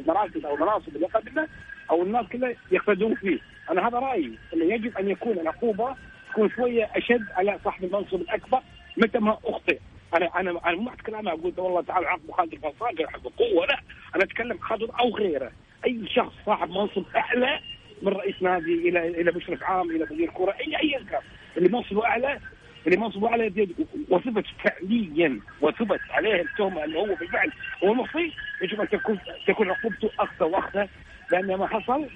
المراكز 0.00 0.44
أو 0.44 0.54
المناصب 0.54 0.96
اللي 0.96 1.06
قبله 1.06 1.48
أو 1.90 2.02
الناس 2.02 2.26
كلها 2.26 2.54
يقتدون 2.70 3.14
فيه، 3.14 3.38
أنا 3.70 3.88
هذا 3.88 3.98
رأيي 3.98 4.38
إنه 4.54 4.64
يجب 4.64 4.98
أن 4.98 5.10
يكون 5.10 5.32
العقوبة 5.32 5.96
تكون 6.30 6.50
شوية 6.50 6.90
أشد 6.96 7.24
على 7.32 7.58
صاحب 7.64 7.84
المنصب 7.84 8.20
الأكبر 8.20 8.60
متى 8.96 9.18
ما 9.18 9.38
أخطئ. 9.44 9.78
أنا 10.14 10.40
أنا 10.40 10.50
أنا 10.66 10.76
مو 10.76 10.90
كلامي 11.06 11.30
أقول 11.30 11.52
والله 11.56 11.82
تعالى 11.82 12.06
عاقبوا 12.06 12.34
خالد 12.34 12.52
القصار 12.52 12.92
بقوه 13.24 13.66
لا. 13.66 13.78
أنا 14.14 14.24
أتكلم 14.24 14.58
خالد 14.58 14.90
أو 15.00 15.16
غيره. 15.16 15.52
أي 15.86 16.08
شخص 16.08 16.32
صاحب 16.46 16.70
منصب 16.70 17.04
أعلى 17.16 17.60
من 18.02 18.12
رئيس 18.12 18.42
نادي 18.42 18.88
إلى 18.88 19.08
إلى 19.08 19.32
مشرف 19.32 19.62
عام 19.62 19.90
إلى 19.90 20.06
مدير 20.10 20.30
كره 20.30 20.52
اي 20.52 20.76
ايا 20.82 21.04
كان 21.10 21.20
اللي 21.56 21.68
منصبه 21.68 22.04
اعلى 22.04 22.40
اللي 22.86 22.96
منصبه 22.96 23.28
اعلى 23.28 23.68
وثبت 24.10 24.44
فعليا 24.64 25.40
وثبت 25.60 26.00
عليه 26.10 26.42
التهمه 26.42 26.84
انه 26.84 26.98
هو 26.98 27.14
بالفعل 27.14 27.52
هو 27.84 27.92
المخطي 27.92 28.32
يجب 28.62 28.80
أن 28.80 28.88
تكون 28.88 29.18
تكون 29.46 29.70
عقوبته 29.70 30.10
اخذ 30.18 30.44
واخذه 30.44 30.88
لأن 31.32 31.54
ما 31.54 31.66
حصل 31.66 32.06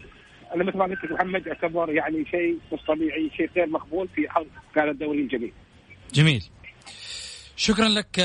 أنا 0.55 0.65
مثل 0.65 0.77
ما 0.77 0.85
قلت 0.85 1.05
لك 1.05 1.13
محمد 1.13 1.47
يعتبر 1.47 1.91
يعني 1.91 2.25
شيء 2.31 2.59
مش 2.73 2.81
طبيعي 2.89 3.31
شيء 3.37 3.51
غير 3.57 3.67
مقبول 3.67 4.09
في 4.09 4.29
حظ 4.29 4.47
كان 4.75 4.89
الدوري 4.89 5.21
الجميل. 5.21 5.53
جميل. 6.15 6.45
شكرا 7.57 7.89
لك 7.89 8.21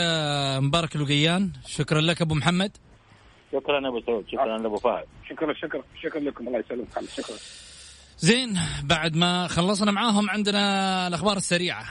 مبارك 0.60 0.96
الوقيان، 0.96 1.52
شكرا 1.68 2.02
لك 2.02 2.22
أبو 2.22 2.36
محمد. 2.36 2.78
شكرا 3.56 3.88
أبو 3.88 4.02
سعود، 4.02 4.26
شكرا 4.32 4.56
ابو 4.56 4.78
فهد. 4.78 5.06
شكرا 5.30 5.54
شكرا 5.54 5.84
شكرا 6.04 6.20
لكم 6.20 6.48
الله 6.48 6.60
يسلمك 6.60 7.10
شكرا. 7.18 7.38
زين 8.20 8.60
بعد 8.84 9.16
ما 9.16 9.48
خلصنا 9.48 9.92
معاهم 9.92 10.30
عندنا 10.30 11.08
الأخبار 11.08 11.38
السريعة. 11.38 11.86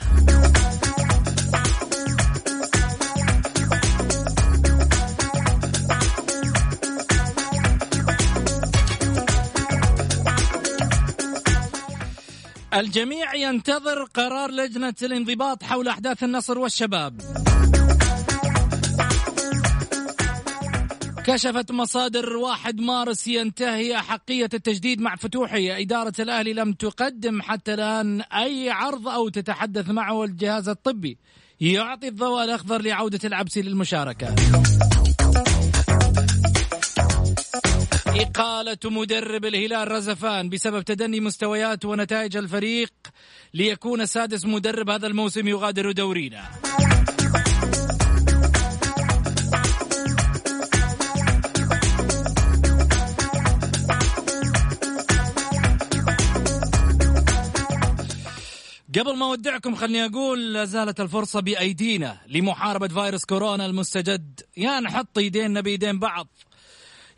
الجميع 12.74 13.34
ينتظر 13.34 14.04
قرار 14.04 14.50
لجنة 14.50 14.94
الانضباط 15.02 15.62
حول 15.62 15.88
أحداث 15.88 16.24
النصر 16.24 16.58
والشباب 16.58 17.20
كشفت 21.26 21.72
مصادر 21.72 22.36
واحد 22.36 22.80
مارس 22.80 23.28
ينتهي 23.28 23.96
أحقية 23.96 24.48
التجديد 24.54 25.00
مع 25.00 25.16
فتوحي. 25.16 25.82
إدارة 25.82 26.12
الأهلي 26.18 26.52
لم 26.52 26.72
تقدم 26.72 27.42
حتى 27.42 27.74
الآن 27.74 28.20
أي 28.20 28.70
عرض 28.70 29.08
أو 29.08 29.28
تتحدث 29.28 29.90
معه 29.90 30.24
الجهاز 30.24 30.68
الطبي. 30.68 31.18
يعطي 31.60 32.08
الضوء 32.08 32.44
الأخضر 32.44 32.82
لعودة 32.82 33.18
العبسي 33.24 33.62
للمشاركة. 33.62 34.34
إقالة 38.06 38.78
مدرب 38.84 39.44
الهلال 39.44 39.92
رزفان 39.92 40.48
بسبب 40.48 40.82
تدني 40.82 41.20
مستويات 41.20 41.84
ونتائج 41.84 42.36
الفريق 42.36 42.92
ليكون 43.54 44.06
سادس 44.06 44.46
مدرب 44.46 44.90
هذا 44.90 45.06
الموسم 45.06 45.48
يغادر 45.48 45.92
دورينا. 45.92 46.44
قبل 58.98 59.16
ما 59.16 59.26
أودعكم 59.26 59.74
خلني 59.74 60.04
أقول 60.04 60.52
لا 60.52 60.64
زالت 60.64 61.00
الفرصة 61.00 61.40
بأيدينا 61.40 62.20
لمحاربة 62.26 62.88
فيروس 62.88 63.24
كورونا 63.24 63.66
المستجد. 63.66 64.40
يا 64.56 64.80
نحط 64.80 65.18
ايدينا 65.18 65.60
بايدين 65.60 65.98
بعض. 65.98 66.28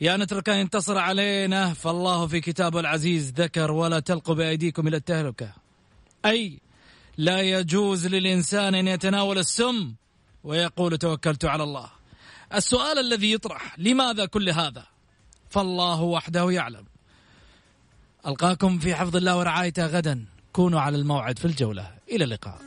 يا 0.00 0.16
نترك 0.16 0.48
أن 0.48 0.58
ينتصر 0.58 0.98
علينا. 0.98 1.74
فالله 1.74 2.26
في 2.26 2.40
كتابه 2.40 2.80
العزيز 2.80 3.32
ذكر 3.36 3.70
ولا 3.70 4.00
تلقوا 4.00 4.34
بأيديكم 4.34 4.88
إلى 4.88 4.96
التهلكة. 4.96 5.52
أي 6.24 6.60
لا 7.16 7.40
يجوز 7.40 8.06
للإنسان 8.06 8.74
أن 8.74 8.88
يتناول 8.88 9.38
السم 9.38 9.94
ويقول 10.44 10.98
توكلت 10.98 11.44
على 11.44 11.62
الله. 11.62 11.90
السؤال 12.54 12.98
الذي 12.98 13.32
يطرح 13.32 13.78
لماذا 13.78 14.26
كل 14.26 14.50
هذا؟ 14.50 14.86
فالله 15.50 16.02
وحده 16.02 16.50
يعلم. 16.50 16.84
ألقاكم 18.26 18.78
في 18.78 18.94
حفظ 18.94 19.16
الله 19.16 19.38
ورعايته 19.38 19.86
غدا. 19.86 20.35
كونوا 20.56 20.80
على 20.80 20.96
الموعد 20.96 21.38
في 21.38 21.44
الجولة. 21.44 21.90
إلى 22.10 22.24
اللقاء. 22.24 22.58